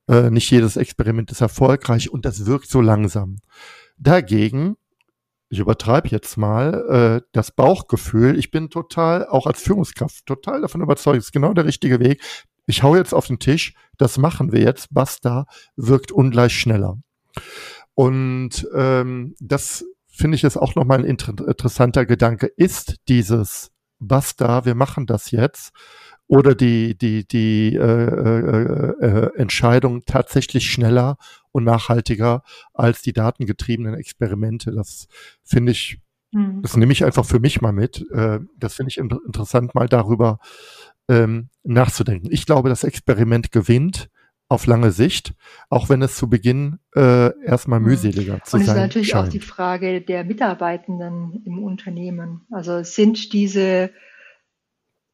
[0.07, 3.39] Äh, nicht jedes Experiment ist erfolgreich und das wirkt so langsam.
[3.97, 4.77] Dagegen,
[5.49, 10.81] ich übertreibe jetzt mal, äh, das Bauchgefühl, ich bin total, auch als Führungskraft, total davon
[10.81, 12.21] überzeugt, ist genau der richtige Weg.
[12.67, 16.99] Ich hau jetzt auf den Tisch, das machen wir jetzt, basta, wirkt ungleich schneller.
[17.95, 22.47] Und ähm, das finde ich ist auch nochmal ein inter interessanter Gedanke.
[22.57, 25.71] Ist dieses basta, wir machen das jetzt.
[26.27, 31.17] Oder die, die, die äh, äh, äh, Entscheidung tatsächlich schneller
[31.51, 34.71] und nachhaltiger als die datengetriebenen Experimente.
[34.71, 35.07] Das
[35.43, 36.01] finde ich,
[36.33, 36.61] mhm.
[36.61, 38.05] das nehme ich einfach für mich mal mit.
[38.11, 40.39] Äh, das finde ich in interessant, mal darüber
[41.09, 42.29] ähm, nachzudenken.
[42.31, 44.09] Ich glaube, das Experiment gewinnt
[44.49, 45.33] auf lange Sicht,
[45.69, 47.87] auch wenn es zu Beginn äh, erstmal mhm.
[47.87, 48.53] mühseliger zu sein scheint.
[48.53, 49.27] Und es ist natürlich scheint.
[49.27, 52.45] auch die Frage der Mitarbeitenden im Unternehmen.
[52.51, 53.91] Also sind diese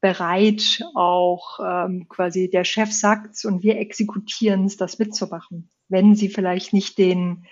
[0.02, 6.28] bereit, auch ähm, quasi der Chef sagt und wir exekutieren es, das mitzumachen, wenn sie
[6.28, 7.46] vielleicht nicht den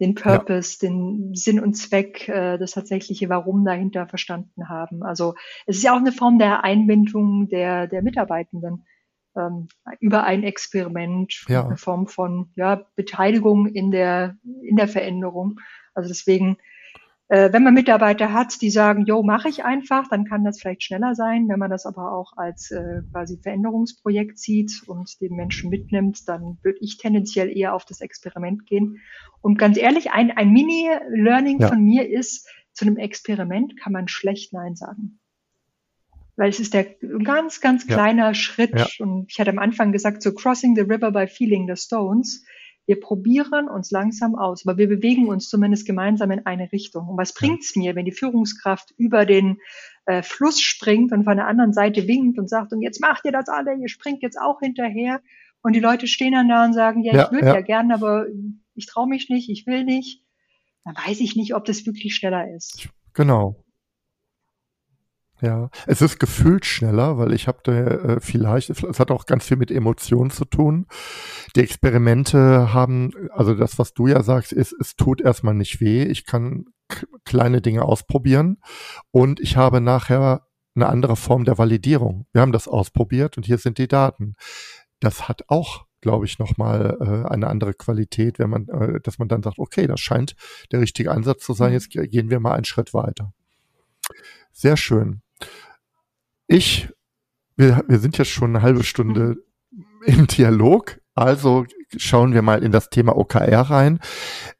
[0.00, 0.88] den Purpose, ja.
[0.88, 5.02] den Sinn und Zweck, äh, das tatsächliche Warum dahinter verstanden haben.
[5.02, 5.34] Also
[5.66, 8.84] es ist ja auch eine Form der Einbindung der, der Mitarbeitenden
[9.36, 9.68] ähm,
[10.00, 11.64] über ein Experiment, ja.
[11.64, 15.60] eine Form von ja, Beteiligung in der, in der Veränderung.
[15.94, 16.58] Also deswegen,
[17.28, 20.84] äh, wenn man Mitarbeiter hat, die sagen, jo, mache ich einfach, dann kann das vielleicht
[20.84, 21.48] schneller sein.
[21.48, 26.58] Wenn man das aber auch als äh, quasi Veränderungsprojekt sieht und den Menschen mitnimmt, dann
[26.62, 29.00] würde ich tendenziell eher auf das Experiment gehen.
[29.40, 31.68] Und ganz ehrlich, ein, ein Mini-Learning ja.
[31.68, 35.18] von mir ist, zu einem Experiment kann man schlecht Nein sagen
[36.36, 36.84] weil es ist der
[37.24, 38.34] ganz, ganz kleiner ja.
[38.34, 38.78] Schritt.
[38.78, 38.86] Ja.
[38.98, 42.44] Und ich hatte am Anfang gesagt, so crossing the river by feeling the stones.
[42.86, 47.08] Wir probieren uns langsam aus, aber wir bewegen uns zumindest gemeinsam in eine Richtung.
[47.08, 49.58] Und was bringt's mir, wenn die Führungskraft über den
[50.06, 53.32] äh, Fluss springt und von der anderen Seite winkt und sagt, und jetzt macht ihr
[53.32, 55.20] das alle, ihr springt jetzt auch hinterher.
[55.62, 57.54] Und die Leute stehen dann da und sagen, ja, ja ich würde ja.
[57.54, 58.26] ja gern, aber
[58.74, 60.22] ich traue mich nicht, ich will nicht.
[60.84, 62.88] Dann weiß ich nicht, ob das wirklich schneller ist.
[63.14, 63.56] Genau.
[65.46, 69.46] Ja, es ist gefühlt schneller, weil ich habe da äh, vielleicht, es hat auch ganz
[69.46, 70.86] viel mit Emotionen zu tun.
[71.54, 76.02] Die Experimente haben, also das, was du ja sagst, ist, es tut erstmal nicht weh.
[76.02, 76.64] Ich kann
[77.24, 78.58] kleine Dinge ausprobieren
[79.12, 82.26] und ich habe nachher eine andere Form der Validierung.
[82.32, 84.34] Wir haben das ausprobiert und hier sind die Daten.
[84.98, 89.26] Das hat auch glaube ich, nochmal äh, eine andere Qualität, wenn man, äh, dass man
[89.26, 90.36] dann sagt, okay, das scheint
[90.70, 91.74] der richtige Ansatz zu sein, mhm.
[91.74, 93.32] jetzt gehen wir mal einen Schritt weiter.
[94.52, 95.22] Sehr schön.
[96.46, 96.88] Ich,
[97.56, 99.36] wir, wir sind jetzt schon eine halbe Stunde
[100.06, 101.00] im Dialog.
[101.14, 101.64] Also
[101.96, 104.00] schauen wir mal in das Thema OKR rein.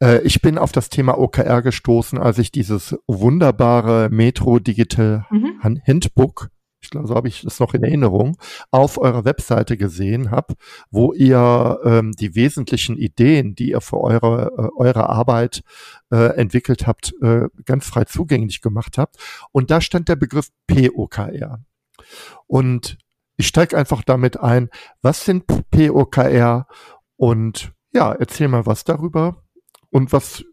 [0.02, 5.60] Äh, ich bin auf das Thema OKR gestoßen, als ich dieses wunderbare Metro Digital mhm.
[5.86, 6.50] Handbook,
[6.86, 8.38] ich glaube, so habe ich das noch in Erinnerung,
[8.70, 10.54] auf eurer Webseite gesehen habe,
[10.90, 15.64] wo ihr ähm, die wesentlichen Ideen, die ihr für eure, äh, eure Arbeit
[16.12, 19.16] äh, entwickelt habt, äh, ganz frei zugänglich gemacht habt.
[19.50, 21.58] Und da stand der Begriff POKR.
[22.46, 22.98] Und
[23.36, 24.70] ich steige einfach damit ein,
[25.02, 26.68] was sind POKR
[27.16, 29.42] und ja, erzähl mal was darüber
[29.90, 30.44] und was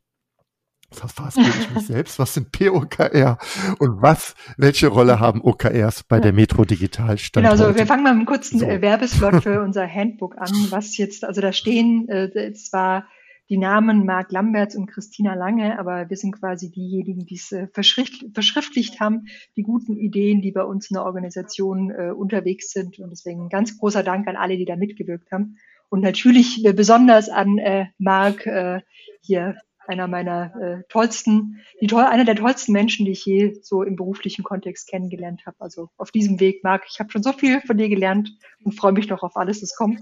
[0.94, 2.20] es ich mich selbst?
[2.20, 3.38] Was sind POKR
[3.80, 8.04] und was, welche Rolle haben OKRs bei der Metro Digital Stand Genau, also wir fangen
[8.04, 8.66] mal mit einem kurzen so.
[8.66, 13.06] Äh, Werbeslot für unser Handbook an, was jetzt, also da stehen äh, zwar
[13.50, 17.68] die Namen Marc Lamberts und Christina Lange, aber wir sind quasi diejenigen, die es äh,
[17.68, 19.26] verschrift, verschriftlicht haben,
[19.56, 23.00] die guten Ideen, die bei uns in der Organisation äh, unterwegs sind.
[23.00, 25.58] Und deswegen ein ganz großer Dank an alle, die da mitgewirkt haben.
[25.90, 28.82] Und natürlich äh, besonders an äh, Marc äh,
[29.22, 33.84] hier einer meiner äh, tollsten, die toll, einer der tollsten Menschen, die ich je so
[33.84, 35.58] im beruflichen Kontext kennengelernt habe.
[35.60, 38.32] Also auf diesem Weg, Marc, ich habe schon so viel von dir gelernt
[38.64, 40.00] und freue mich noch auf alles, das kommt.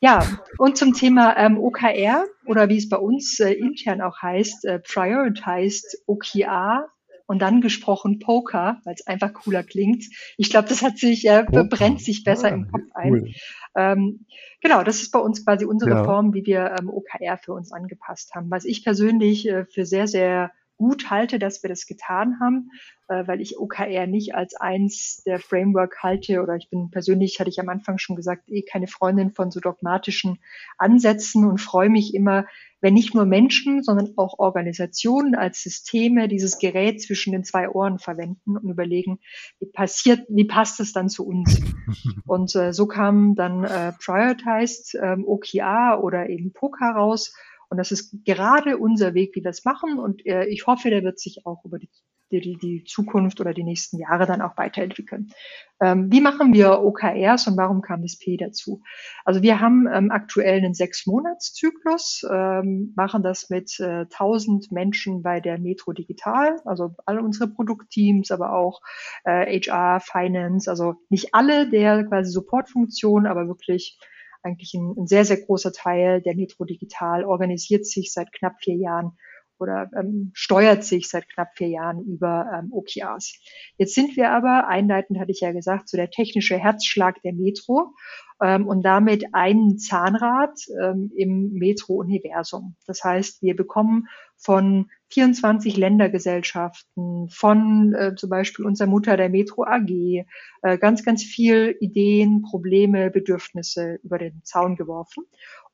[0.00, 0.26] Ja,
[0.58, 4.78] und zum Thema ähm, OKR oder wie es bei uns äh, intern auch heißt, äh,
[4.80, 6.88] Prioritized OKR
[7.26, 10.04] und dann gesprochen Poker, weil es einfach cooler klingt.
[10.36, 13.12] Ich glaube, das hat sich, äh, brennt sich besser ah, im Kopf ein.
[13.12, 13.32] Cool.
[13.76, 14.26] Ähm,
[14.60, 16.04] genau, das ist bei uns quasi unsere ja.
[16.04, 18.50] Form, wie wir ähm, OKR für uns angepasst haben.
[18.50, 22.70] Was ich persönlich äh, für sehr, sehr gut halte, dass wir das getan haben,
[23.08, 27.50] äh, weil ich OKR nicht als eins der Framework halte oder ich bin persönlich, hatte
[27.50, 30.38] ich am Anfang schon gesagt, eh keine Freundin von so dogmatischen
[30.78, 32.46] Ansätzen und freue mich immer,
[32.80, 37.98] wenn nicht nur Menschen, sondern auch Organisationen als Systeme dieses Gerät zwischen den zwei Ohren
[37.98, 39.20] verwenden und überlegen,
[39.58, 41.62] wie passiert, wie passt es dann zu uns?
[42.26, 47.34] Und äh, so kam dann äh, Prioritized ähm, OKR oder eben POKA raus
[47.74, 49.98] und das ist gerade unser Weg, wie wir es machen.
[49.98, 51.90] Und äh, ich hoffe, der wird sich auch über die,
[52.30, 55.32] die, die Zukunft oder die nächsten Jahre dann auch weiterentwickeln.
[55.80, 58.80] Ähm, wie machen wir OKRs und warum kam das P dazu?
[59.24, 65.40] Also wir haben ähm, aktuell einen Sechs-Monats-Zyklus, ähm, machen das mit äh, 1000 Menschen bei
[65.40, 68.82] der Metro Digital, also alle unsere Produktteams, aber auch
[69.24, 73.98] äh, HR, Finance, also nicht alle der quasi Supportfunktionen, aber wirklich
[74.44, 78.76] eigentlich ein, ein sehr, sehr großer Teil der Metro Digital organisiert sich seit knapp vier
[78.76, 79.16] Jahren
[79.58, 83.40] oder ähm, steuert sich seit knapp vier Jahren über ähm, OKRs.
[83.76, 87.94] Jetzt sind wir aber, einleitend hatte ich ja gesagt, so der technische Herzschlag der Metro
[88.42, 92.76] ähm, und damit ein Zahnrad ähm, im Metro-Universum.
[92.86, 99.64] Das heißt, wir bekommen von 24 Ländergesellschaften, von äh, zum Beispiel unserer Mutter der Metro
[99.64, 100.24] AG,
[100.62, 105.24] äh, ganz, ganz viel Ideen, Probleme, Bedürfnisse über den Zaun geworfen.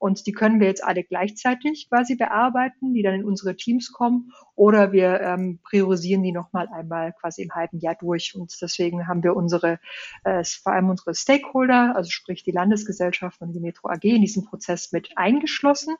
[0.00, 4.32] Und die können wir jetzt alle gleichzeitig quasi bearbeiten, die dann in unsere Teams kommen,
[4.56, 8.34] oder wir ähm, priorisieren die nochmal einmal quasi im halben Jahr durch.
[8.34, 9.78] Und deswegen haben wir unsere,
[10.24, 14.46] äh, vor allem unsere Stakeholder, also sprich die Landesgesellschaft und die Metro AG in diesen
[14.46, 15.94] Prozess mit eingeschlossen.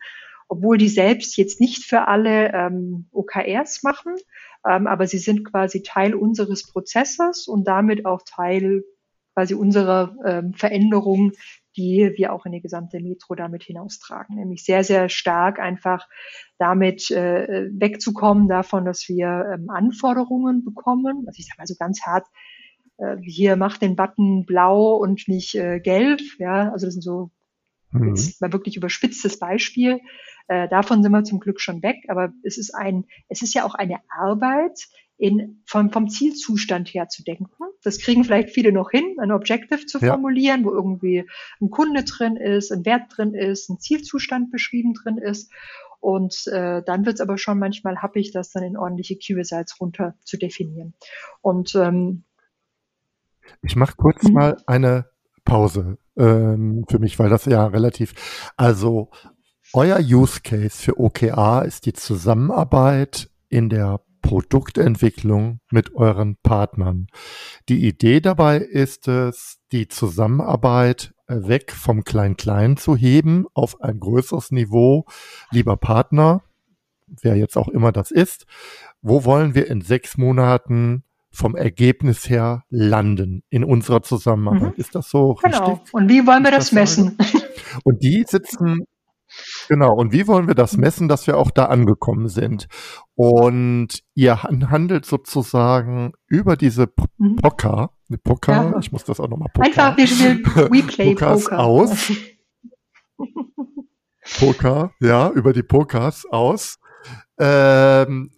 [0.48, 4.16] Obwohl die selbst jetzt nicht für alle ähm, OKRs machen,
[4.66, 8.82] ähm, aber sie sind quasi Teil unseres Prozesses und damit auch Teil
[9.34, 11.32] quasi unserer ähm, Veränderung,
[11.80, 14.36] die wir auch in die gesamte Metro damit hinaustragen.
[14.36, 16.08] Nämlich sehr, sehr stark einfach
[16.58, 21.24] damit äh, wegzukommen davon, dass wir ähm, Anforderungen bekommen.
[21.26, 22.26] Also ich sage mal so ganz hart,
[22.98, 26.20] äh, hier macht den Button blau und nicht äh, gelb.
[26.38, 27.30] Ja, also das sind so
[27.92, 28.08] mhm.
[28.08, 30.00] jetzt mal wirklich überspitztes Beispiel.
[30.48, 33.64] Äh, davon sind wir zum Glück schon weg, aber es ist ein, es ist ja
[33.64, 34.88] auch eine Arbeit,
[35.20, 37.50] in, vom, vom Zielzustand her zu denken.
[37.82, 40.12] Das kriegen vielleicht viele noch hin, ein Objective zu ja.
[40.12, 41.28] formulieren, wo irgendwie
[41.60, 45.52] ein Kunde drin ist, ein Wert drin ist, ein Zielzustand beschrieben drin ist.
[46.00, 49.78] Und äh, dann wird es aber schon manchmal happig, das dann in ordentliche Key Results
[49.78, 50.94] runter zu definieren.
[51.42, 52.24] Und ähm,
[53.60, 54.32] ich mache kurz mhm.
[54.32, 55.10] mal eine
[55.44, 58.14] Pause ähm, für mich, weil das ja relativ,
[58.56, 59.10] also
[59.74, 67.06] euer Use Case für OKR ist die Zusammenarbeit in der Produktentwicklung mit euren Partnern.
[67.68, 74.50] Die Idee dabei ist es, die Zusammenarbeit weg vom Klein-Klein zu heben auf ein größeres
[74.50, 75.04] Niveau.
[75.50, 76.42] Lieber Partner,
[77.06, 78.46] wer jetzt auch immer das ist,
[79.02, 84.76] wo wollen wir in sechs Monaten vom Ergebnis her landen in unserer Zusammenarbeit?
[84.76, 84.80] Mhm.
[84.80, 85.70] Ist das so genau.
[85.72, 85.94] richtig?
[85.94, 87.16] Und wie wollen wir das, das messen?
[87.84, 88.86] Und die sitzen
[89.68, 92.68] Genau, und wie wollen wir das messen, dass wir auch da angekommen sind?
[93.14, 97.36] Und ihr handelt sozusagen über diese mhm.
[97.36, 98.78] Poker, ne, Poker, ja.
[98.78, 99.66] ich muss das auch nochmal Poker.
[99.66, 101.58] Einfach, wir spielen WePlay Poker.
[101.58, 102.12] aus.
[104.38, 106.78] Poker, ja, über die Pokers aus,
[107.38, 108.30] ähm,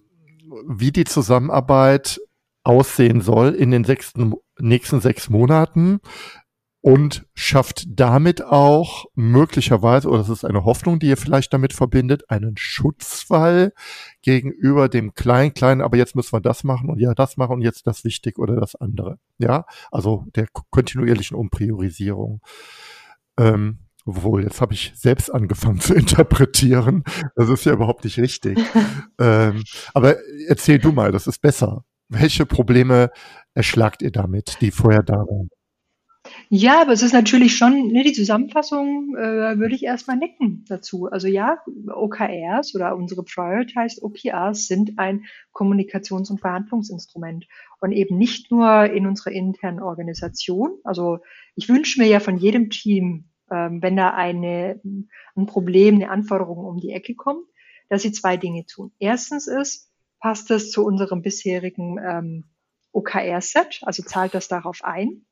[0.67, 2.21] wie die Zusammenarbeit
[2.65, 6.01] aussehen soll in den sechsten, nächsten sechs Monaten
[6.83, 12.29] und schafft damit auch möglicherweise, oder das ist eine Hoffnung, die ihr vielleicht damit verbindet,
[12.29, 13.73] einen Schutzwall
[14.21, 17.87] gegenüber dem Klein-Klein, aber jetzt müssen wir das machen und ja, das machen und jetzt
[17.87, 19.19] das wichtig oder das andere.
[19.39, 22.43] Ja, also der kontinuierlichen Umpriorisierung.
[23.39, 27.05] Ähm, obwohl, jetzt habe ich selbst angefangen zu interpretieren.
[27.37, 28.59] Das ist ja überhaupt nicht richtig.
[29.21, 29.63] ähm,
[29.95, 30.17] aber
[30.49, 31.85] erzähl du mal, das ist besser.
[32.09, 33.11] Welche Probleme
[33.55, 35.49] erschlagt ihr damit, die vorher da waren?
[36.55, 41.07] Ja, aber es ist natürlich schon, ne, die Zusammenfassung äh, würde ich erstmal nicken dazu.
[41.07, 47.47] Also ja, OKRs oder unsere Prioritized OKRs sind ein Kommunikations- und Verhandlungsinstrument
[47.81, 50.73] und eben nicht nur in unserer internen Organisation.
[50.85, 51.21] Also
[51.55, 54.79] ich wünsche mir ja von jedem Team, ähm, wenn da eine,
[55.35, 57.47] ein Problem, eine Anforderung um die Ecke kommt,
[57.89, 58.93] dass sie zwei Dinge tun.
[58.99, 62.45] Erstens ist, passt es zu unserem bisherigen ähm,
[62.93, 65.25] OKR-Set, also zahlt das darauf ein.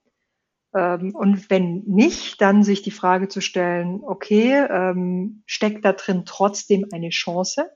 [0.74, 6.24] Ähm, und wenn nicht, dann sich die Frage zu stellen, okay, ähm, steckt da drin
[6.26, 7.70] trotzdem eine Chance?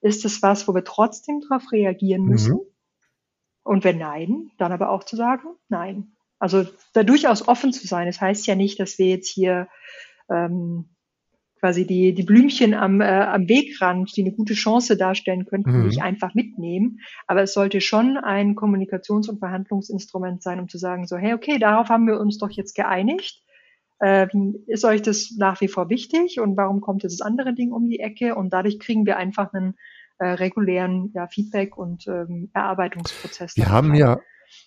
[0.00, 2.28] Ist es was, wo wir trotzdem darauf reagieren mhm.
[2.28, 2.54] müssen?
[2.54, 2.60] Mhm.
[3.64, 6.16] Und wenn nein, dann aber auch zu sagen, nein.
[6.38, 8.06] Also da durchaus offen zu sein.
[8.06, 9.68] Das heißt ja nicht, dass wir jetzt hier
[10.30, 10.88] ähm,
[11.58, 15.86] quasi die, die Blümchen am, äh, am Wegrand, die eine gute Chance darstellen könnten, mhm.
[15.86, 17.00] nicht einfach mitnehmen.
[17.26, 21.58] Aber es sollte schon ein Kommunikations- und Verhandlungsinstrument sein, um zu sagen, so, hey, okay,
[21.58, 23.42] darauf haben wir uns doch jetzt geeinigt.
[24.00, 27.72] Ähm, ist euch das nach wie vor wichtig und warum kommt jetzt das andere Ding
[27.72, 28.36] um die Ecke?
[28.36, 29.74] Und dadurch kriegen wir einfach einen
[30.18, 33.56] äh, regulären ja, Feedback- und ähm, Erarbeitungsprozess.
[33.56, 34.20] Wir haben ja,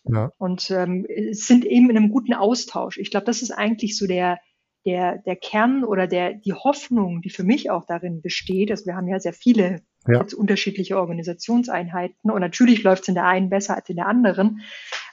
[0.03, 0.32] ja.
[0.38, 2.97] Und ähm, sind eben in einem guten Austausch.
[2.97, 4.39] Ich glaube, das ist eigentlich so der,
[4.86, 8.95] der, der Kern oder der, die Hoffnung, die für mich auch darin besteht, also wir
[8.95, 10.21] haben ja sehr viele ja.
[10.21, 14.61] jetzt unterschiedliche Organisationseinheiten und natürlich läuft es in der einen besser als in der anderen,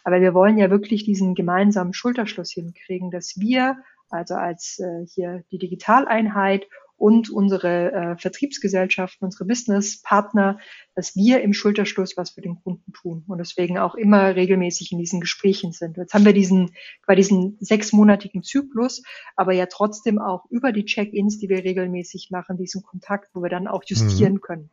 [0.04, 3.76] aber wir wollen ja wirklich diesen gemeinsamen Schulterschluss hinkriegen, dass wir
[4.10, 6.66] also als äh, hier die Digitaleinheit
[6.98, 10.58] und unsere äh, Vertriebsgesellschaften, unsere Businesspartner,
[10.94, 14.98] dass wir im Schulterschluss was für den Kunden tun und deswegen auch immer regelmäßig in
[14.98, 15.96] diesen Gesprächen sind.
[15.96, 16.72] Jetzt haben wir diesen,
[17.06, 19.02] bei diesen sechsmonatigen Zyklus,
[19.36, 23.50] aber ja trotzdem auch über die Check-ins, die wir regelmäßig machen, diesen Kontakt, wo wir
[23.50, 24.40] dann auch justieren mhm.
[24.40, 24.70] können.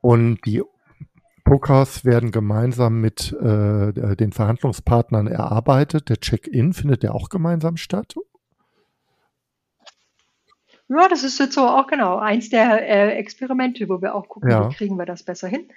[0.00, 0.62] Und die
[1.44, 6.08] Podcasts werden gemeinsam mit äh, den Verhandlungspartnern erarbeitet.
[6.08, 8.14] Der Check-in findet ja auch gemeinsam statt,
[10.90, 14.50] ja, das ist jetzt so auch genau eins der äh, Experimente, wo wir auch gucken,
[14.50, 14.68] ja.
[14.68, 15.68] wie kriegen wir das besser hin.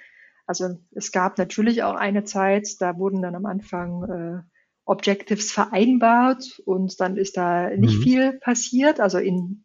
[0.46, 4.42] Also es gab natürlich auch eine Zeit, da wurden dann am Anfang äh,
[4.84, 8.02] Objectives vereinbart und dann ist da nicht mhm.
[8.02, 9.64] viel passiert, also in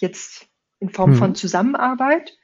[0.00, 0.46] jetzt
[0.80, 1.16] in Form mhm.
[1.16, 2.36] von Zusammenarbeit.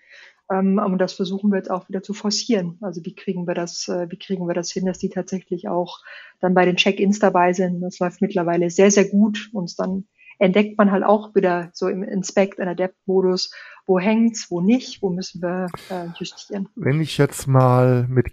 [0.51, 2.79] Ähm, und das versuchen wir jetzt auch wieder zu forcieren.
[2.81, 6.01] Also wie kriegen wir das, äh, wie kriegen wir das hin, dass die tatsächlich auch
[6.41, 7.83] dann bei den Check-ins dabei sind.
[7.83, 10.07] Das läuft mittlerweile sehr, sehr gut und dann
[10.39, 13.51] entdeckt man halt auch wieder so im Inspect and Adapt Modus,
[13.87, 16.69] wo hängt's, wo nicht, wo müssen wir äh, justieren.
[16.75, 18.27] Wenn ich jetzt mal mit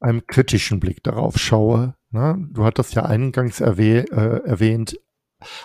[0.00, 4.98] einem kritischen Blick darauf schaue, ne, du hattest ja eingangs erwäh äh, erwähnt,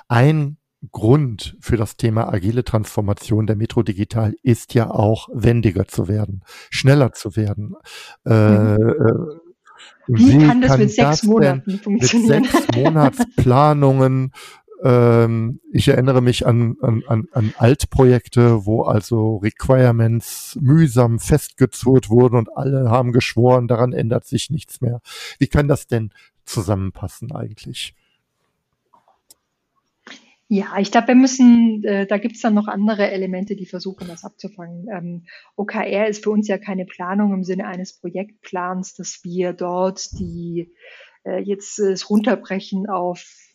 [0.07, 0.57] ein
[0.91, 6.43] Grund für das Thema agile Transformation der Metro Digital ist ja auch wendiger zu werden,
[6.69, 7.75] schneller zu werden.
[8.25, 8.89] Äh, mhm.
[8.89, 9.49] Äh,
[10.07, 12.41] wie, wie kann das kann mit sechs Monaten funktionieren?
[12.41, 14.31] Mit sechs Monatsplanungen,
[14.83, 22.55] ähm, ich erinnere mich an, an, an, Altprojekte, wo also Requirements mühsam festgezurrt wurden und
[22.55, 25.01] alle haben geschworen, daran ändert sich nichts mehr.
[25.37, 26.11] Wie kann das denn
[26.45, 27.93] zusammenpassen eigentlich?
[30.51, 34.07] Ja, ich glaube, wir müssen, äh, da gibt es dann noch andere Elemente, die versuchen,
[34.07, 34.87] das abzufangen.
[34.91, 35.25] Ähm,
[35.55, 40.73] OKR ist für uns ja keine Planung im Sinne eines Projektplans, dass wir dort die
[41.23, 43.48] äh, jetzt es runterbrechen auf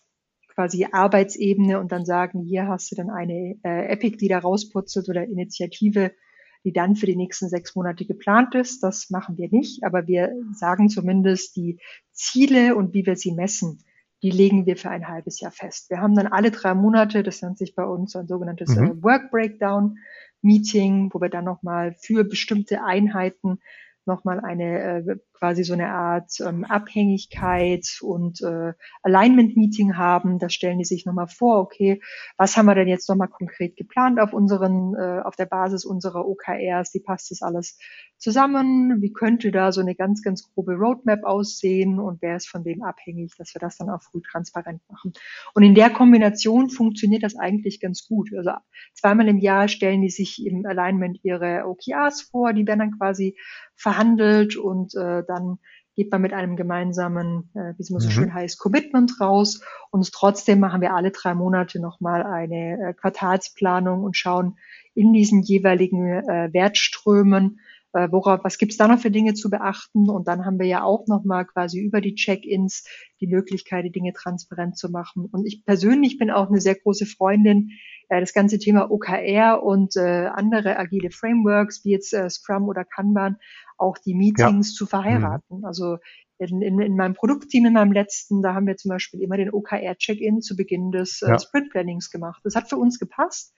[0.54, 5.08] quasi Arbeitsebene und dann sagen, hier hast du dann eine äh, Epic, die da rausputzelt
[5.08, 6.12] oder Initiative,
[6.64, 8.82] die dann für die nächsten sechs Monate geplant ist.
[8.82, 11.78] Das machen wir nicht, aber wir sagen zumindest die
[12.12, 13.84] Ziele und wie wir sie messen,
[14.22, 15.90] die legen wir für ein halbes Jahr fest.
[15.90, 18.84] Wir haben dann alle drei Monate, das nennt sich bei uns ein sogenanntes mhm.
[18.84, 19.98] Äh, Work Breakdown
[20.40, 23.60] Meeting, wo wir dann nochmal für bestimmte Einheiten
[24.06, 30.38] nochmal eine äh, quasi so eine Art ähm, Abhängigkeit und äh, Alignment-Meeting haben.
[30.38, 32.00] Da stellen die sich nochmal vor, okay,
[32.36, 36.26] was haben wir denn jetzt nochmal konkret geplant auf unseren, äh, auf der Basis unserer
[36.26, 36.94] OKRs?
[36.94, 37.78] Wie passt das alles
[38.24, 39.02] zusammen?
[39.02, 42.82] Wie könnte da so eine ganz, ganz grobe Roadmap aussehen und wer ist von wem
[42.82, 45.12] abhängig, dass wir das dann auch früh transparent machen?
[45.52, 48.30] Und in der Kombination funktioniert das eigentlich ganz gut.
[48.34, 48.52] Also
[48.94, 53.36] zweimal im Jahr stellen die sich im Alignment ihre OKRs vor, die werden dann quasi
[53.76, 55.58] verhandelt und äh, dann
[55.94, 58.12] geht man mit einem gemeinsamen, äh, wie es immer so mhm.
[58.12, 59.60] schön heißt, Commitment raus.
[59.90, 64.56] Und trotzdem machen wir alle drei Monate nochmal eine äh, Quartalsplanung und schauen
[64.94, 67.60] in diesen jeweiligen äh, Wertströmen,
[67.94, 70.10] äh, worauf, was gibt's da noch für Dinge zu beachten?
[70.10, 72.86] Und dann haben wir ja auch nochmal quasi über die Check-ins
[73.20, 75.28] die Möglichkeit, die Dinge transparent zu machen.
[75.30, 77.70] Und ich persönlich bin auch eine sehr große Freundin,
[78.08, 82.84] äh, das ganze Thema OKR und äh, andere agile Frameworks wie jetzt äh, Scrum oder
[82.84, 83.36] Kanban
[83.78, 84.76] auch die Meetings ja.
[84.76, 85.58] zu verheiraten.
[85.58, 85.64] Mhm.
[85.64, 85.98] Also
[86.38, 89.52] in, in, in meinem Produktteam, in meinem letzten, da haben wir zum Beispiel immer den
[89.52, 91.38] OKR-Check-In zu Beginn des äh, ja.
[91.38, 92.40] Sprint-Plannings gemacht.
[92.42, 93.54] Das hat für uns gepasst.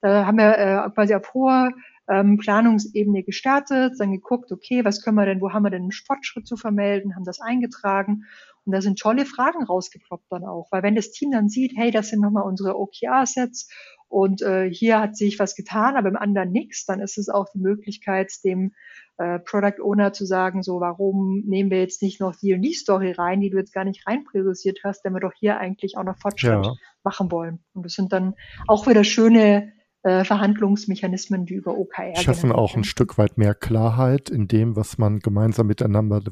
[0.00, 1.72] Da haben wir äh, quasi auf hoher
[2.08, 5.92] ähm, Planungsebene gestartet, dann geguckt, okay, was können wir denn, wo haben wir denn einen
[5.92, 8.24] Fortschritt zu vermelden, haben das eingetragen
[8.64, 11.90] und da sind tolle Fragen rausgeploppt dann auch, weil wenn das Team dann sieht, hey,
[11.90, 13.68] das sind nochmal unsere OKR-Sets
[14.08, 17.46] und äh, hier hat sich was getan, aber im anderen nichts, dann ist es auch
[17.54, 18.72] die Möglichkeit, dem
[19.18, 22.74] äh, Product Owner zu sagen, so warum nehmen wir jetzt nicht noch die und die
[22.74, 25.96] Story rein, die du jetzt gar nicht rein priorisiert hast, wenn wir doch hier eigentlich
[25.96, 26.74] auch noch Fortschritt ja.
[27.04, 27.60] machen wollen.
[27.72, 28.34] Und das sind dann
[28.66, 29.72] auch wieder schöne
[30.02, 34.98] äh, Verhandlungsmechanismen, die über OKR schaffen auch ein Stück weit mehr Klarheit in dem, was
[34.98, 36.22] man gemeinsam miteinander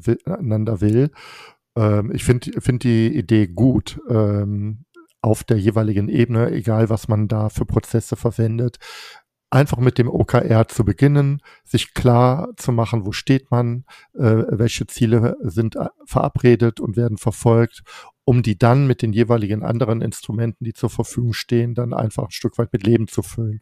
[0.81, 1.11] will.
[1.75, 3.99] Ähm, ich finde find die Idee gut.
[4.09, 4.85] Ähm,
[5.21, 8.77] auf der jeweiligen Ebene, egal was man da für Prozesse verwendet,
[9.49, 14.87] einfach mit dem OKR zu beginnen, sich klar zu machen, wo steht man, äh, welche
[14.87, 17.81] Ziele sind äh, verabredet und werden verfolgt,
[18.29, 22.31] um die dann mit den jeweiligen anderen Instrumenten, die zur Verfügung stehen, dann einfach ein
[22.31, 23.61] Stück weit mit Leben zu füllen.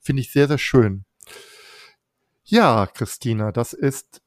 [0.00, 1.04] Finde ich sehr, sehr schön.
[2.42, 4.20] Ja, Christina, das ist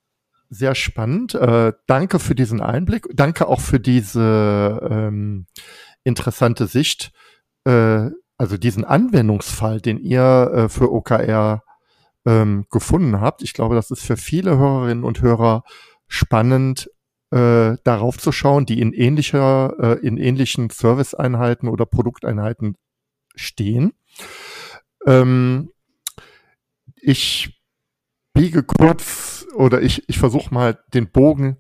[0.48, 1.36] sehr spannend.
[1.36, 3.06] Äh, danke für diesen Einblick.
[3.14, 5.48] Danke auch für diese ähm,
[6.06, 7.12] interessante Sicht.
[7.66, 11.64] Äh, also diesen Anwendungsfall, den ihr äh, für OKR
[12.26, 13.42] ähm, gefunden habt.
[13.42, 15.66] Ich glaube, das ist für viele Hörerinnen und Hörer
[16.08, 16.90] spannend,
[17.32, 22.78] äh, darauf zu schauen, die in ähnlicher, äh, in ähnlichen Serviceeinheiten oder Produkteinheiten
[23.36, 23.94] stehen.
[25.08, 25.72] Ähm,
[26.96, 27.62] ich
[28.34, 31.58] biege kurz oder ich, ich versuche mal den Bogen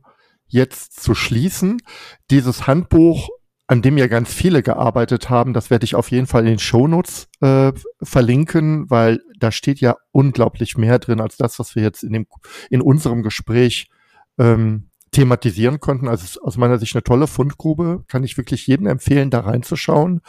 [0.47, 1.81] jetzt zu schließen.
[2.29, 3.29] Dieses Handbuch
[3.67, 5.53] an dem ja ganz viele gearbeitet haben.
[5.53, 7.71] Das werde ich auf jeden Fall in den Shownotes äh,
[8.03, 12.27] verlinken, weil da steht ja unglaublich mehr drin als das, was wir jetzt in, dem,
[12.69, 13.89] in unserem Gespräch
[14.37, 16.07] ähm, thematisieren konnten.
[16.07, 18.03] Also ist aus meiner Sicht eine tolle Fundgrube.
[18.07, 20.21] Kann ich wirklich jedem empfehlen, da reinzuschauen.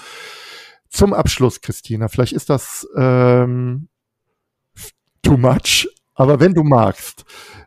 [0.89, 3.89] Zum Abschluss, Christina, vielleicht ist das ähm,
[5.23, 7.25] too much, aber wenn du magst,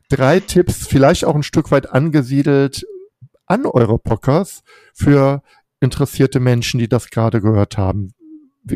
[0.09, 2.85] drei Tipps, vielleicht auch ein Stück weit angesiedelt
[3.47, 4.63] an eure Podcasts
[4.93, 5.41] für
[5.79, 8.13] interessierte Menschen, die das gerade gehört haben.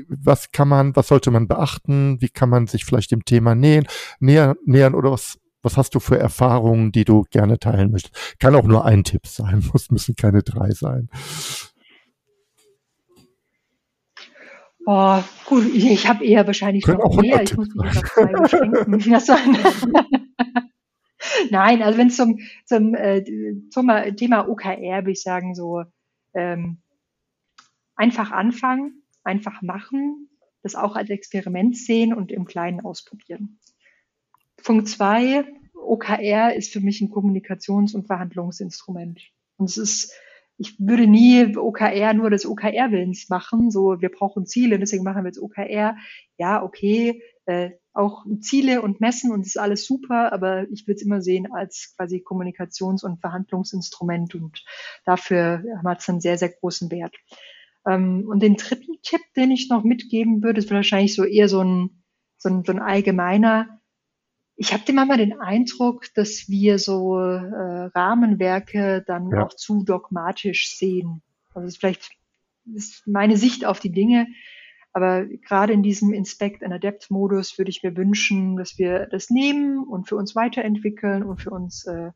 [0.07, 2.21] Was kann man, was sollte man beachten?
[2.21, 3.87] Wie kann man sich vielleicht dem Thema nähern,
[4.19, 8.39] näher, nähern oder was, was hast du für Erfahrungen, die du gerne teilen möchtest?
[8.39, 11.09] Kann auch nur ein Tipp sein, muss, müssen keine drei sein.
[14.85, 17.43] Oh, gut, ich, habe eher wahrscheinlich Können noch mehr.
[17.43, 18.99] Ich muss mich auf zwei beschränken.
[21.51, 23.23] Nein, also wenn es zum, zum, äh,
[23.69, 25.83] zum Thema OKR, würde ich sagen, so
[26.33, 26.77] ähm,
[27.95, 30.29] einfach anfangen, einfach machen,
[30.63, 33.59] das auch als Experiment sehen und im Kleinen ausprobieren.
[34.63, 35.45] Punkt zwei,
[35.75, 39.21] OKR ist für mich ein Kommunikations- und Verhandlungsinstrument.
[39.57, 40.13] Und es ist,
[40.57, 45.29] ich würde nie OKR nur des OKR-Willens machen, so wir brauchen Ziele, deswegen machen wir
[45.29, 45.97] jetzt OKR.
[46.37, 50.97] Ja, okay, äh, auch Ziele und Messen und das ist alles super, aber ich würde
[50.97, 54.63] es immer sehen als quasi Kommunikations- und Verhandlungsinstrument und
[55.05, 57.15] dafür hat es einen sehr, sehr großen Wert.
[57.87, 61.61] Ähm, und den dritten Tipp, den ich noch mitgeben würde, ist wahrscheinlich so eher so
[61.61, 62.03] ein,
[62.37, 63.78] so ein, so ein allgemeiner.
[64.61, 69.45] Ich habe immer mal den Eindruck, dass wir so äh, Rahmenwerke dann ja.
[69.45, 71.21] auch zu dogmatisch sehen.
[71.53, 72.11] Also das ist vielleicht
[72.75, 74.27] ist meine Sicht auf die Dinge.
[74.91, 79.29] Aber gerade in diesem Inspect and Adapt Modus würde ich mir wünschen, dass wir das
[79.29, 82.11] nehmen und für uns weiterentwickeln und für uns äh,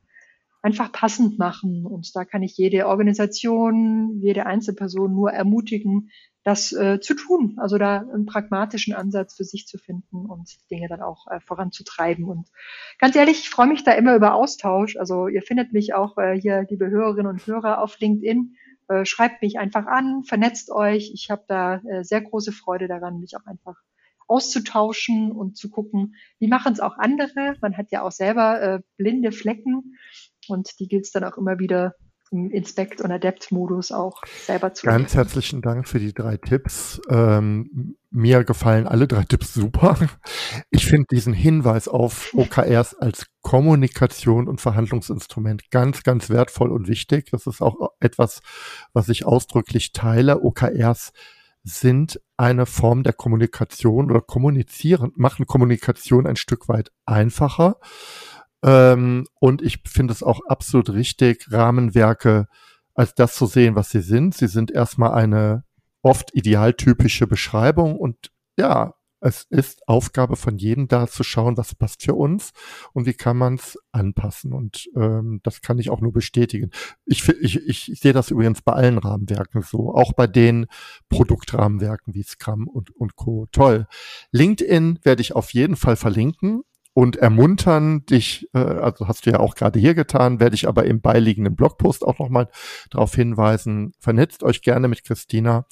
[0.64, 1.86] einfach passend machen.
[1.86, 6.10] Und da kann ich jede Organisation, jede Einzelperson nur ermutigen,
[6.44, 7.56] das äh, zu tun.
[7.58, 12.26] Also da einen pragmatischen Ansatz für sich zu finden und Dinge dann auch äh, voranzutreiben.
[12.26, 12.50] Und
[12.98, 14.96] ganz ehrlich, ich freue mich da immer über Austausch.
[14.96, 18.56] Also ihr findet mich auch äh, hier, liebe Hörerinnen und Hörer, auf LinkedIn.
[18.88, 21.12] Äh, schreibt mich einfach an, vernetzt euch.
[21.14, 23.76] Ich habe da äh, sehr große Freude daran, mich auch einfach
[24.28, 27.58] auszutauschen und zu gucken, wie machen es auch andere.
[27.62, 29.96] Man hat ja auch selber äh, blinde Flecken
[30.50, 31.94] und die gilt es dann auch immer wieder
[32.34, 34.88] im Inspect- und Adapt-Modus auch selber zu.
[34.88, 37.00] Ganz herzlichen Dank für die drei Tipps.
[37.10, 39.98] Ähm, mir gefallen alle drei Tipps super.
[40.72, 47.30] Ich finde diesen Hinweis auf OKRs als Kommunikation und Verhandlungsinstrument ganz, ganz wertvoll und wichtig.
[47.32, 48.42] Das ist auch etwas,
[48.94, 50.42] was ich ausdrücklich teile.
[50.44, 51.12] OKRs
[51.64, 57.78] sind eine Form der Kommunikation oder kommunizieren, machen Kommunikation ein Stück weit einfacher.
[58.64, 62.48] Ähm, und ich finde es auch absolut richtig, Rahmenwerke
[62.96, 64.36] als das zu sehen, was sie sind.
[64.36, 65.64] Sie sind erstmal eine
[66.02, 68.94] oft idealtypische Beschreibung und ja,
[69.24, 72.52] es ist Aufgabe von jedem da zu schauen, was passt für uns
[72.92, 74.52] und wie kann man es anpassen.
[74.52, 76.72] Und ähm, das kann ich auch nur bestätigen.
[77.06, 80.68] Ich, ich, ich sehe das übrigens bei allen Rahmenwerken so, auch bei den
[81.08, 83.48] Produktrahmenwerken wie Scrum und, und Co.
[83.54, 83.88] Toll.
[84.32, 86.64] LinkedIn werde ich auf jeden Fall verlinken
[86.94, 90.86] und ermuntern dich, äh, also hast du ja auch gerade hier getan, werde ich aber
[90.86, 92.50] im beiliegenden Blogpost auch nochmal
[92.92, 93.94] darauf hinweisen.
[94.00, 95.66] Vernetzt euch gerne mit Christina.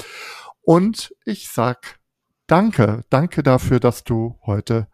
[0.61, 1.99] Und ich sag
[2.47, 4.87] danke, danke dafür, dass du heute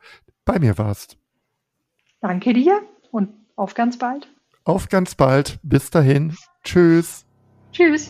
[0.45, 1.17] bei mir warst.
[2.21, 4.27] Danke dir und auf ganz bald.
[4.63, 5.59] Auf ganz bald.
[5.63, 6.35] Bis dahin.
[6.63, 7.25] Tschüss.
[7.71, 8.09] Tschüss.